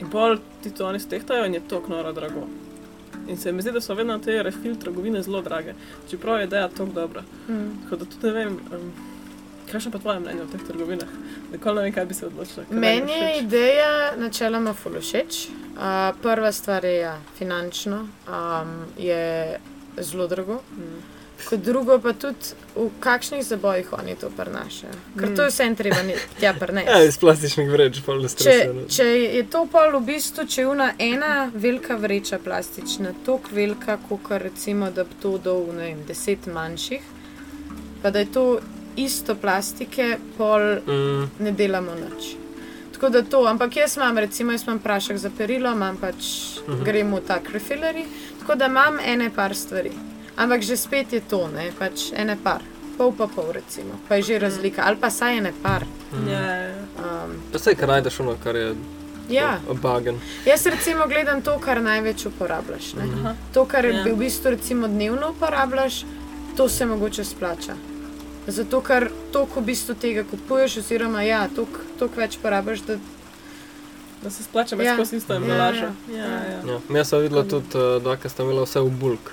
In 0.00 0.10
pol 0.10 0.38
ti 0.62 0.70
to 0.70 0.86
oni 0.86 1.00
stehtajo 1.00 1.44
in 1.46 1.54
je 1.54 1.60
to 1.68 1.82
knoro 1.82 2.12
drago. 2.12 2.46
In 3.28 3.36
se 3.36 3.52
mi 3.52 3.62
zdi, 3.62 3.72
da 3.72 3.80
so 3.80 3.94
vedno 3.94 4.18
te 4.18 4.42
refill 4.42 4.76
trgovine 4.76 5.22
zelo 5.22 5.42
drage, 5.42 5.74
čeprav 6.10 6.40
je 6.40 6.46
ideja 6.46 6.68
tako 6.68 6.84
dobra. 6.94 7.22
Mm. 7.48 7.82
Tako 7.82 7.96
da 7.96 8.04
tudi 8.04 8.26
ne 8.26 8.32
vem, 8.32 8.58
um, 8.72 8.92
kakšno 9.72 9.90
pa 9.90 9.98
tvoje 9.98 10.20
mnenje 10.20 10.42
o 10.42 10.46
teh 10.46 10.60
trgovinah? 10.66 11.08
Nikoli 11.52 11.76
ne 11.76 11.82
vem, 11.82 11.92
kaj 11.92 12.06
bi 12.06 12.14
se 12.14 12.26
odločila. 12.26 12.64
kaj 12.66 12.78
Meni 12.78 13.12
je 13.12 13.38
ideja 13.38 14.16
načeloma 14.16 14.74
ful 14.74 14.98
všeč. 15.00 15.46
Uh, 15.48 16.16
prva 16.22 16.52
stvar 16.52 16.84
je, 16.84 16.96
ja, 16.96 17.18
finančno 17.38 18.00
um, 18.00 18.74
je 18.98 19.60
zelo 19.96 20.26
drago. 20.26 20.62
Mm. 20.76 21.19
Kot 21.44 21.60
drugo 21.60 21.98
pa 21.98 22.12
tudi, 22.12 22.36
v 22.76 22.90
kakšnih 23.00 23.42
zabojih 23.42 23.92
oni 23.92 24.14
to 24.14 24.30
prenašajo. 24.30 24.92
Ker 25.16 25.28
Mm. 25.28 25.36
to 25.36 25.42
je 25.42 25.48
vse 25.48 25.62
en 25.62 25.76
treba 25.76 26.02
ni- 26.02 26.14
tja 26.38 26.46
Ja, 26.46 26.52
prenesti. 26.54 27.06
iz 27.06 27.18
plastičnih 27.18 27.70
vreč, 27.70 28.00
pa 28.02 28.14
ne 28.14 28.22
Če, 28.22 28.28
stresano. 28.30 28.82
če 28.88 29.04
je 29.34 29.42
to 29.44 29.66
pol 29.66 29.90
v 29.92 30.02
bistvu, 30.02 30.46
če 30.46 30.60
je 30.60 30.66
una 30.68 30.92
ena 31.00 31.32
velika 31.54 31.96
vreča 31.96 32.38
plastična, 32.38 33.14
tako 33.24 33.48
velika, 33.52 33.98
kot 34.00 34.20
recimo, 34.32 34.90
da 34.90 35.04
bi 35.04 35.14
to 35.18 35.38
dol 35.38 35.66
ne 35.68 35.84
vem, 35.84 36.04
deset 36.04 36.46
manjših, 36.48 37.00
pa 38.02 38.10
da 38.10 38.18
je 38.18 38.26
to 38.28 38.60
isto 38.96 39.34
plastike, 39.36 40.06
pol 40.36 40.60
Mm, 40.86 41.30
ne 41.38 41.52
delamo 41.52 41.92
nič. 41.94 42.36
Tako 42.92 43.08
da 43.10 43.22
to, 43.24 43.46
ampak 43.46 43.76
jaz 43.76 43.96
imam, 43.96 44.18
recimo, 44.18 44.52
jaz 44.52 44.62
imam 44.62 44.78
prašek 44.78 45.16
za 45.16 45.30
perilo, 45.30 45.72
imam 45.72 45.96
pač 45.96 46.16
Mhm. 46.60 46.72
-huh. 46.72 46.84
gremo 46.84 47.16
v 47.16 47.22
tak 47.22 47.50
refilleri, 47.50 48.04
tako 48.40 48.54
da 48.54 48.66
imam 48.66 48.98
ene 49.00 49.30
par 49.30 49.54
stvari. 49.54 49.90
Ampak 50.36 50.62
že 50.62 50.76
spet 50.76 51.12
je 51.12 51.20
to, 51.20 51.48
ne, 51.48 51.72
pač 51.72 52.12
ene 52.12 52.36
par, 52.36 52.62
pol 52.96 53.12
pa 53.12 53.26
pol, 53.26 53.52
recimo, 53.52 53.98
pa 54.08 54.14
je 54.14 54.22
že 54.22 54.38
razlika, 54.38 54.82
ali 54.82 54.96
pa 54.96 55.10
saj 55.10 55.36
ene 55.36 55.52
par. 55.62 55.84
Ja, 56.26 56.40
ja, 56.40 56.56
ja. 56.64 56.74
Um, 56.98 57.36
Pa 57.52 57.58
sej, 57.58 57.74
kar 57.74 57.88
najdeš 57.88 58.20
ono, 58.20 58.36
kar 58.36 58.56
je 58.56 58.74
ja, 59.28 59.58
bagen. 59.82 60.18
jaz 60.44 60.66
recimo 60.66 61.06
gledam 61.06 61.42
to, 61.42 61.58
kar 61.58 61.80
največ 61.80 62.26
uporabljaš. 62.26 62.94
Ne. 62.94 63.04
Aha. 63.14 63.34
To, 63.54 63.64
kar 63.64 63.84
Ja. 63.84 63.92
ja. 63.92 64.04
v 64.04 64.16
bistvu 64.16 64.50
recimo 64.50 64.88
dnevno 64.88 65.30
uporabljaš, 65.30 66.04
to 66.56 66.68
se 66.68 66.86
mogoče 66.86 67.24
splača. 67.24 67.74
Zato, 68.46 68.80
ker 68.80 69.10
toliko 69.32 69.60
v 69.60 69.64
bistvu 69.64 69.94
tega 69.94 70.24
kupuješ, 70.24 70.76
oziroma 70.78 71.22
ja, 71.22 71.48
toliko, 71.48 71.80
več 72.16 72.38
porabiš, 72.38 72.80
da 72.80 72.98
Da 74.20 74.28
se 74.30 74.42
splača 74.42 74.76
več 74.76 74.84
Ja. 74.86 74.94
skozi 74.94 75.16
isto 75.16 75.32
Ja, 75.32 75.36
embalažo. 75.36 75.88
ja. 76.08 76.16
Ja, 76.16 76.26
ja. 76.44 76.58
Ja. 76.66 76.80
Jaz 76.90 77.08
sem 77.08 77.20
videla 77.20 77.44
tudi, 77.44 77.72
uh, 77.72 78.02
da 78.04 78.28
sta 78.28 78.42
imela 78.42 78.64
vse 78.64 78.80
v 78.80 78.90
bulk. 78.90 79.30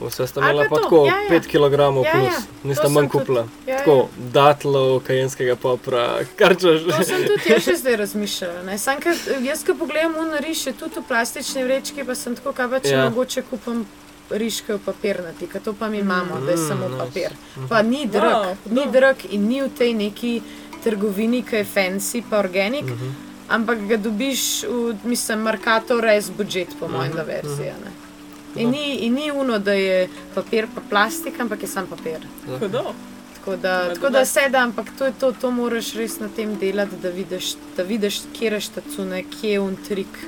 Vse 0.00 0.26
sta 0.26 0.40
imela 0.40 0.62
pa 0.62 0.68
pa 0.70 0.76
tako 0.78 1.06
ja, 1.06 1.14
ja. 1.20 1.30
5 1.30 1.46
kg 1.46 1.72
Ja, 1.72 2.12
plus, 2.12 2.26
ja. 2.26 2.38
nista 2.64 2.82
manj 2.84 2.94
sem 2.94 3.08
tudi- 3.08 3.12
kupila. 3.14 3.46
Ja, 3.66 3.78
Tako, 3.78 3.96
ja. 3.96 4.28
datlov, 4.32 5.00
kajenskega 5.00 5.56
popra, 5.56 6.04
kar 6.36 6.54
češ. 6.54 6.84
To 6.88 7.02
sem 7.04 7.22
tudi 7.24 7.42
jaz 7.48 7.62
še 7.62 7.76
zdaj 7.82 7.96
razmišljala. 7.96 8.62
ne. 8.62 8.78
Sam, 8.78 9.00
kad, 9.00 9.16
jaz, 9.42 9.64
ko 9.64 9.74
pogledam 9.76 10.12
v 10.14 10.40
riše, 10.40 10.72
tudi 10.72 10.94
v 10.96 11.04
plastični 11.04 11.64
vrečki, 11.64 12.04
pa 12.04 12.14
sem 12.14 12.34
tako, 12.34 12.52
kaj 12.52 12.68
pa 12.68 12.78
če 12.80 12.88
Ja. 12.88 12.96
ja. 12.96 13.08
mogoče 13.08 13.42
kupim 13.44 13.86
riške 14.30 14.74
v 14.74 14.80
papirnati, 14.80 15.46
ker 15.46 15.60
to 15.60 15.72
pa 15.72 15.88
mi 15.88 15.98
imamo, 15.98 16.38
da 16.38 16.50
je 16.50 16.56
Mm, 16.56 16.68
samo 16.68 16.88
nice. 16.88 16.98
papir. 17.00 17.30
Pa 17.68 17.82
ni 17.82 18.06
drag, 18.06 18.32
Wow, 18.34 18.44
wow, 18.46 18.70
ni 18.70 18.84
no. 18.84 18.90
drag 18.92 19.16
in 19.30 19.42
ni 19.44 19.62
v 19.62 19.68
tej 19.70 19.94
neki 19.96 20.42
trgovini, 20.80 21.42
ki 21.42 21.56
je 21.56 21.64
fancy, 21.66 22.22
pa 22.22 22.38
organik, 22.38 22.84
mm 22.84 22.90
Mhm. 22.90 23.04
-hmm. 23.04 23.14
ampak 23.48 23.78
ga 23.80 23.96
dobiš 23.98 24.62
v, 24.64 24.94
mislim, 25.04 25.38
Mercator 25.40 26.00
res 26.00 26.30
budžet, 26.30 26.68
po 26.78 26.88
mojem, 26.88 27.08
Mhm, 27.08 27.16
da 27.16 27.22
verzija. 27.24 27.74
Ne. 27.74 28.07
In 28.56 28.70
ni, 28.70 28.98
in 29.06 29.14
ni 29.14 29.30
uno, 29.30 29.58
da 29.58 29.72
je 29.72 30.08
papir 30.34 30.66
pa 30.74 30.80
plastik, 30.90 31.40
ampak 31.40 31.62
je 31.62 31.68
sam 31.68 31.86
papir. 31.86 32.26
Hudo. 32.60 32.94
Tako 33.34 33.56
da, 33.56 33.94
tako 33.94 34.10
da 34.10 34.18
da. 34.18 34.24
se 34.24 34.48
da, 34.48 34.58
ampak 34.58 34.86
to 34.98 35.06
je 35.06 35.12
to, 35.20 35.32
to 35.32 35.50
moraš 35.50 35.92
res 35.94 36.18
na 36.20 36.28
tem 36.36 36.56
delati, 36.58 36.96
da 37.02 37.08
vidiš, 37.08 37.54
da 37.76 37.82
vidiš 37.82 38.20
kje 38.38 38.52
je 38.52 38.60
štacune, 38.60 39.22
kje 39.22 39.52
je 39.52 39.60
untrik, 39.60 40.18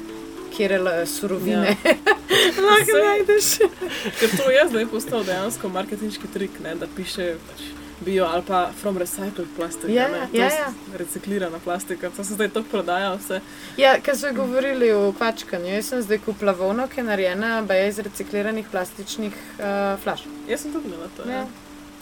kje 0.56 0.64
je 0.64 1.06
surovine. 1.06 1.76
Ja. 1.84 1.94
Lahko 2.70 2.98
najdeš. 3.04 3.58
Ker 4.20 4.36
to 4.36 4.50
je 4.50 4.64
zdaj 4.68 4.86
postal 4.86 5.24
dejansko 5.24 5.68
marketinški 5.68 6.32
trik, 6.32 6.60
ne, 6.64 6.74
da 6.74 6.86
piše 6.96 7.34
pač 7.48 7.60
bio 8.00 8.24
ali 8.24 8.42
pa 8.46 8.68
from 8.80 8.98
recycled 8.98 9.46
plastic. 9.56 9.90
Ja, 9.90 10.08
ne, 10.08 10.18
ja, 10.18 10.26
to 10.26 10.36
ja, 10.36 10.48
ja. 10.48 10.72
Reciklirana 10.98 11.58
plastika, 11.64 12.10
to 12.16 12.24
se 12.24 12.34
zdaj 12.34 12.48
tako 12.48 12.66
prodaja 12.70 13.14
vse. 13.14 13.40
Ja, 13.76 13.96
ker 14.00 14.16
so 14.16 14.32
govorili 14.36 14.92
o 14.92 15.12
kvačkanju. 15.12 15.72
Jaz 15.74 15.88
sem 15.92 16.02
zdaj 16.02 16.18
kupila 16.24 16.52
volno, 16.52 16.88
ki 16.88 17.00
je 17.00 17.04
narejena 17.04 17.64
iz 17.88 17.98
recikliranih 17.98 18.66
plastičnih 18.70 19.32
uh, 19.58 20.00
flaš. 20.02 20.24
Jaz 20.48 20.60
sem 20.60 20.72
tudi 20.72 20.88
imela 20.88 21.08
to. 21.16 21.28
Ja. 21.30 21.36
Ja. 21.36 21.46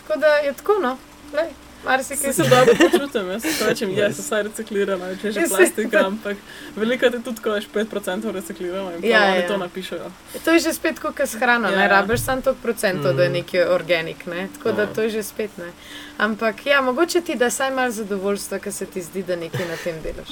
Tako 0.03 0.21
da 0.21 0.27
je 0.27 0.53
tako, 0.53 0.79
no. 0.83 0.97
Lej, 1.33 1.51
marsikaj 1.85 2.17
Se 2.25 2.33
se 2.33 2.43
se 2.45 2.51
dobro 2.51 2.75
počutim, 2.81 3.31
jaz 3.31 3.43
se 3.45 3.65
rečem, 3.65 3.91
jaz 3.91 4.09
Nice. 4.09 4.15
sem 4.15 4.25
vsaj 4.25 4.43
reciklirana, 4.43 5.17
če 5.17 5.33
že 5.33 5.41
se- 5.41 5.49
plastika, 5.49 5.99
ampak 6.01 6.37
veliko 6.77 7.05
je 7.07 7.21
tudi, 7.21 7.41
ko 7.41 7.51
veš 7.51 7.67
5% 7.69 8.33
recikliramo 8.33 8.91
in 8.93 9.05
Ja, 9.05 9.25
ja, 9.27 9.47
to 9.49 9.57
napišejo. 9.57 10.11
To 10.45 10.51
je 10.51 10.59
že 10.61 10.73
spet 10.73 10.99
kot 10.99 11.21
s 11.21 11.35
hrano, 11.35 11.69
Ja. 11.69 11.77
ne 11.77 11.89
rabiš 11.89 12.21
samo 12.21 12.43
toliko 12.43 12.63
procentov, 12.63 13.13
mm. 13.13 13.17
da 13.17 13.23
je 13.23 13.29
Mm. 13.29 13.33
nekaj 13.35 13.65
organik, 13.65 14.27
ne? 14.27 14.49
tako 14.55 14.73
da 14.73 14.83
Ja. 14.83 14.87
to 14.89 15.03
je 15.03 15.11
že 15.11 15.23
spet 15.25 15.51
ne. 15.59 15.73
Ampak 16.19 16.67
ja, 16.67 16.81
mogoče 16.81 17.21
ti 17.21 17.35
da 17.35 17.51
saj 17.51 17.71
malo 17.71 17.91
zadovoljstva, 17.93 18.59
ker 18.59 18.73
se 18.73 18.87
ti 18.87 19.03
zdi, 19.03 19.23
da 19.23 19.37
nekaj 19.37 19.67
na 19.67 19.77
tem 19.77 19.97
delaš. 20.03 20.29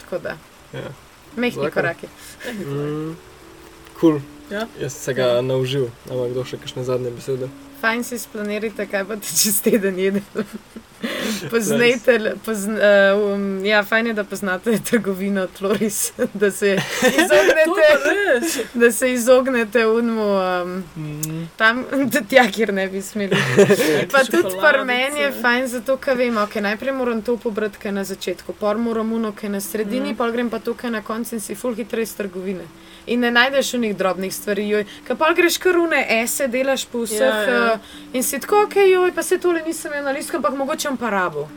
Tako 0.00 0.18
da, 0.18 0.36
Ja. 0.72 0.90
mehki 1.36 1.54
Zakon. 1.56 1.70
koraki. 1.72 2.06
Mm, 2.54 3.16
cool. 4.00 4.20
Ja. 4.50 4.66
Jaz 4.80 4.92
se 4.92 5.14
ga 5.14 5.40
naužil, 5.42 5.88
ampak 6.10 6.30
kdo 6.34 6.44
še 6.44 6.58
kakšne 6.58 6.84
zadnje 6.84 7.10
besede. 7.14 7.50
Fajn 7.80 8.04
si 8.04 8.18
splanirajte, 8.18 8.86
kaj 8.90 9.06
boste 9.08 9.30
čez 9.30 9.60
teden 9.64 9.98
jedli. 9.98 10.22
Poznajte, 11.50 12.34
pozn, 12.44 12.76
uh, 12.76 13.32
um, 13.32 13.64
ja, 13.64 13.80
fajn 13.84 14.06
je, 14.06 14.14
da 14.14 14.24
poznate 14.24 14.78
trgovino 14.90 15.46
Tloris, 15.46 16.12
da 16.40 16.50
se 16.50 16.76
izognete, 17.08 17.86
pa 18.74 18.78
da 18.78 18.92
se 18.92 19.12
izognete 19.12 19.86
unmu 19.86 20.28
um, 20.36 20.84
Mm. 20.96 21.48
tam, 21.56 21.84
tja, 22.28 22.44
kjer 22.52 22.72
ne 22.74 22.88
bi 22.88 23.02
smeli. 23.02 23.36
Pa 24.12 24.24
tudi 24.24 24.52
pri 24.60 24.84
meni 24.84 25.20
je 25.20 25.32
fajn, 25.32 25.66
zato 25.68 25.96
ker 25.96 26.16
vem, 26.16 26.36
okay, 26.36 26.62
najprej 26.62 26.92
moram 26.92 27.22
to 27.22 27.36
pobrati, 27.36 27.78
je 27.84 27.92
na 27.92 28.04
začetku, 28.04 28.52
pol 28.52 28.78
moram 28.78 29.12
uno, 29.12 29.32
je 29.42 29.48
na 29.48 29.60
sredini, 29.60 30.12
mm. 30.12 30.16
pol 30.16 30.32
grem 30.32 30.50
pa 30.50 30.58
to, 30.58 30.76
je 30.82 30.90
na 30.90 31.02
koncu 31.02 31.34
in 31.34 31.40
si 31.40 31.54
full 31.54 31.74
hitreje 31.74 32.02
iz 32.02 32.14
trgovine. 32.14 32.66
In 33.06 33.20
ne 33.20 33.30
najdeš 33.30 33.74
unih 33.74 33.96
drobnih 33.96 34.34
stvari, 34.34 34.66
kaj 35.06 35.16
pa 35.16 35.32
greš 35.32 35.58
kar 35.58 35.76
une, 35.76 36.06
ese 36.12 36.48
delaš 36.48 36.84
po 36.84 36.98
vseh 37.00 37.20
Ja, 37.20 37.36
ja. 37.36 37.50
ja, 37.50 37.72
uh, 37.74 37.80
in 38.12 38.22
si 38.22 38.40
tako, 38.40 38.62
ok, 38.62 38.76
joj, 38.76 39.12
pa 39.12 39.22
se 39.22 39.38
tole 39.38 39.62
nisem 39.62 39.92
imel 39.92 40.04
na 40.04 40.10
listku, 40.10 40.36
ampak 40.36 40.54
mogoče 40.54 40.88
bom 40.88 40.96
pa 40.96 41.10
rabo. 41.10 41.48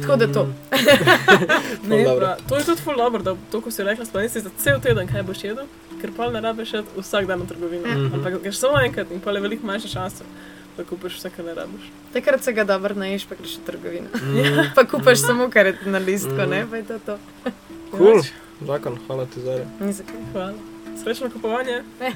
Tako 0.00 0.16
da 0.16 0.26
to. 0.28 0.46
Ne, 1.88 2.04
pa, 2.04 2.36
to 2.48 2.56
je 2.56 2.64
tudi 2.64 2.82
ful 2.82 2.96
dobro, 2.96 3.22
da 3.22 3.36
to, 3.50 3.60
ko 3.60 3.70
si 3.70 3.82
rekla, 3.82 4.04
spomniš 4.04 4.30
za 4.32 4.50
cel 4.58 4.80
teden, 4.80 5.08
kaj 5.08 5.22
boš 5.22 5.44
jedel, 5.44 5.66
ker 6.00 6.10
pa 6.16 6.28
ne 6.30 6.40
rabiš 6.40 6.72
vsak 6.96 7.26
dan 7.26 7.40
v 7.40 7.46
trgovino. 7.46 7.88
Ja. 7.88 7.94
Mhm. 7.96 8.14
Ampak 8.14 8.42
greš 8.42 8.56
samo 8.56 8.78
enkrat 8.78 9.10
in 9.10 9.20
pa 9.20 9.30
je 9.30 9.40
veliko 9.40 9.66
manjša 9.66 9.88
šansa, 9.88 10.24
da 10.76 10.84
kupiš 10.84 11.18
vse, 11.18 11.30
kar 11.30 11.44
ne 11.44 11.54
rabiš. 11.54 11.90
Takrat 12.12 12.44
se 12.44 12.52
ga 12.52 12.64
dobro 12.64 12.94
naješ, 12.94 13.26
pa 13.26 13.34
greš 13.34 13.56
v 13.58 13.66
trgovino. 13.66 14.08
Mm. 14.14 14.70
Pa 14.76 14.84
kupaš 14.84 15.18
samo, 15.20 15.50
kar 15.50 15.66
je 15.66 15.76
na 15.86 15.98
listku, 15.98 16.32
Mhm. 16.32 16.50
ne, 16.50 16.66
pa 16.70 16.76
je 16.76 16.84
to 16.84 16.98
to. 16.98 17.18
Cool. 17.90 18.22
Zakon, 18.60 18.98
hvala 19.06 19.26
ti 19.26 19.40
za 19.40 19.64
Ni 19.80 19.92
zakaj. 19.92 20.14
Hvala. 20.32 20.52
Srečno 20.96 21.30
kupovanje. 21.30 21.82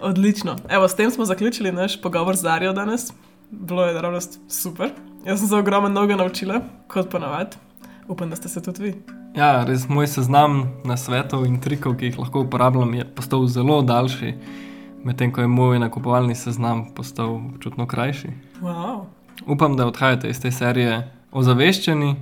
Odlično. 0.00 0.56
Evo, 0.68 0.88
s 0.88 0.96
tem 0.96 1.10
smo 1.10 1.24
zaključili 1.24 1.72
naš 1.72 2.02
pogovor 2.02 2.36
z 2.36 2.42
Darijo 2.42 2.72
danes. 2.72 3.12
Bilo 3.50 3.84
je 3.84 3.94
naravnost 3.94 4.40
super. 4.48 4.90
Jaz 5.26 5.38
sem 5.38 5.48
se 5.48 5.56
ogromno 5.56 5.90
mnogo 5.90 6.16
naučila, 6.16 6.60
kot 6.88 7.10
ponavadi. 7.10 7.56
Upam, 8.08 8.30
da 8.30 8.36
ste 8.36 8.48
se 8.48 8.62
tudi 8.62 8.82
vi. 8.82 8.94
Ja, 9.36 9.64
res 9.64 9.88
moj 9.88 10.06
seznam 10.06 10.68
na 10.84 10.96
svetov 10.96 11.46
in 11.46 11.56
trikov, 11.60 11.96
ki 11.96 12.10
jih 12.10 12.18
lahko 12.18 12.44
uporabljam, 12.44 12.94
je 12.94 13.06
postal 13.16 13.46
zelo 13.46 13.80
daljši, 13.82 14.34
medtem 15.04 15.32
ko 15.32 15.40
je 15.40 15.48
moj 15.48 15.78
nakupovalni 15.78 16.34
seznam 16.34 16.84
postal 16.94 17.34
občutno 17.54 17.86
krajši. 17.86 18.28
Wow. 18.60 19.04
Upam, 19.46 19.76
da 19.76 19.86
odhajate 19.86 20.30
iz 20.30 20.40
te 20.40 20.52
serije 20.52 21.00
ozaveščeni, 21.32 22.14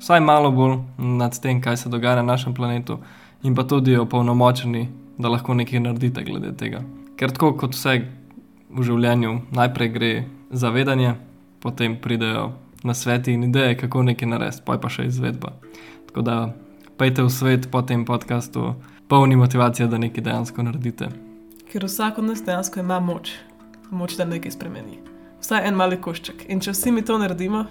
vsaj 0.00 0.20
malo 0.20 0.50
bolj 0.50 0.78
nad 0.98 1.38
tem, 1.40 1.60
kaj 1.62 1.76
se 1.76 1.88
dogaja 1.88 2.16
na 2.16 2.22
našem 2.22 2.54
planetu, 2.54 2.98
in 3.42 3.54
pa 3.54 3.64
tudi 3.64 3.96
opolnomočeni, 3.96 4.88
da 5.18 5.28
lahko 5.28 5.54
nekaj 5.54 5.80
naredite 5.80 6.24
glede 6.24 6.52
tega. 6.56 6.82
Ker 7.16 7.32
tako 7.32 7.52
kot 7.56 7.74
vse 7.74 7.96
v 8.70 8.84
življenju, 8.84 9.32
najprej 9.56 9.88
gre 9.92 10.12
zavedanje, 10.50 11.14
potem 11.60 11.96
pridejo 12.00 12.52
na 12.84 12.94
sveti 12.94 13.32
in 13.32 13.44
ideje, 13.48 13.76
kako 13.80 14.02
nekaj 14.02 14.28
narediti, 14.28 14.62
pa 14.66 14.76
je 14.76 14.80
pa 14.80 14.92
še 14.92 15.06
izvedba. 15.08 15.54
Tako 16.10 16.22
da 16.22 16.36
pejte 16.98 17.24
v 17.24 17.32
svet 17.32 17.70
po 17.70 17.82
tem 17.82 18.04
podkastu, 18.04 18.74
polni 19.08 19.36
motivacije, 19.36 19.88
da 19.88 19.98
nekaj 19.98 20.24
dejansko 20.24 20.62
naredite. 20.62 21.10
Ker 21.72 21.84
vsak 21.84 22.18
od 22.18 22.30
nas 22.30 22.44
dejansko 22.44 22.80
ima 22.80 23.00
moč, 23.00 23.34
moč, 23.90 24.16
da 24.16 24.28
nekaj 24.28 24.54
spremeni. 24.54 25.00
Vsaj 25.42 25.68
en 25.68 25.76
mali 25.78 25.98
košček. 26.00 26.46
In 26.52 26.60
če 26.60 26.72
vsi 26.74 26.92
mi 26.92 27.04
to 27.04 27.18
naredimo, 27.20 27.66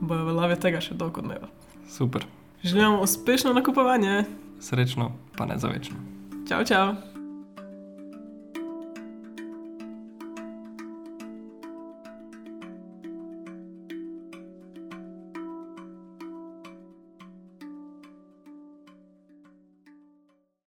bojo 0.00 0.28
velave 0.30 0.58
tega 0.60 0.80
še 0.82 0.96
dolgo 0.98 1.22
dneva. 1.24 1.50
Super, 1.88 2.26
Želim 2.62 2.90
vam 2.90 3.00
uspešno 3.00 3.52
nakupovanje. 3.52 4.24
Srečno, 4.60 5.12
pa 5.36 5.46
ne 5.46 5.58
za 5.58 5.68
večno. 5.68 5.96
Čau, 6.48 6.64
čau. 6.64 7.07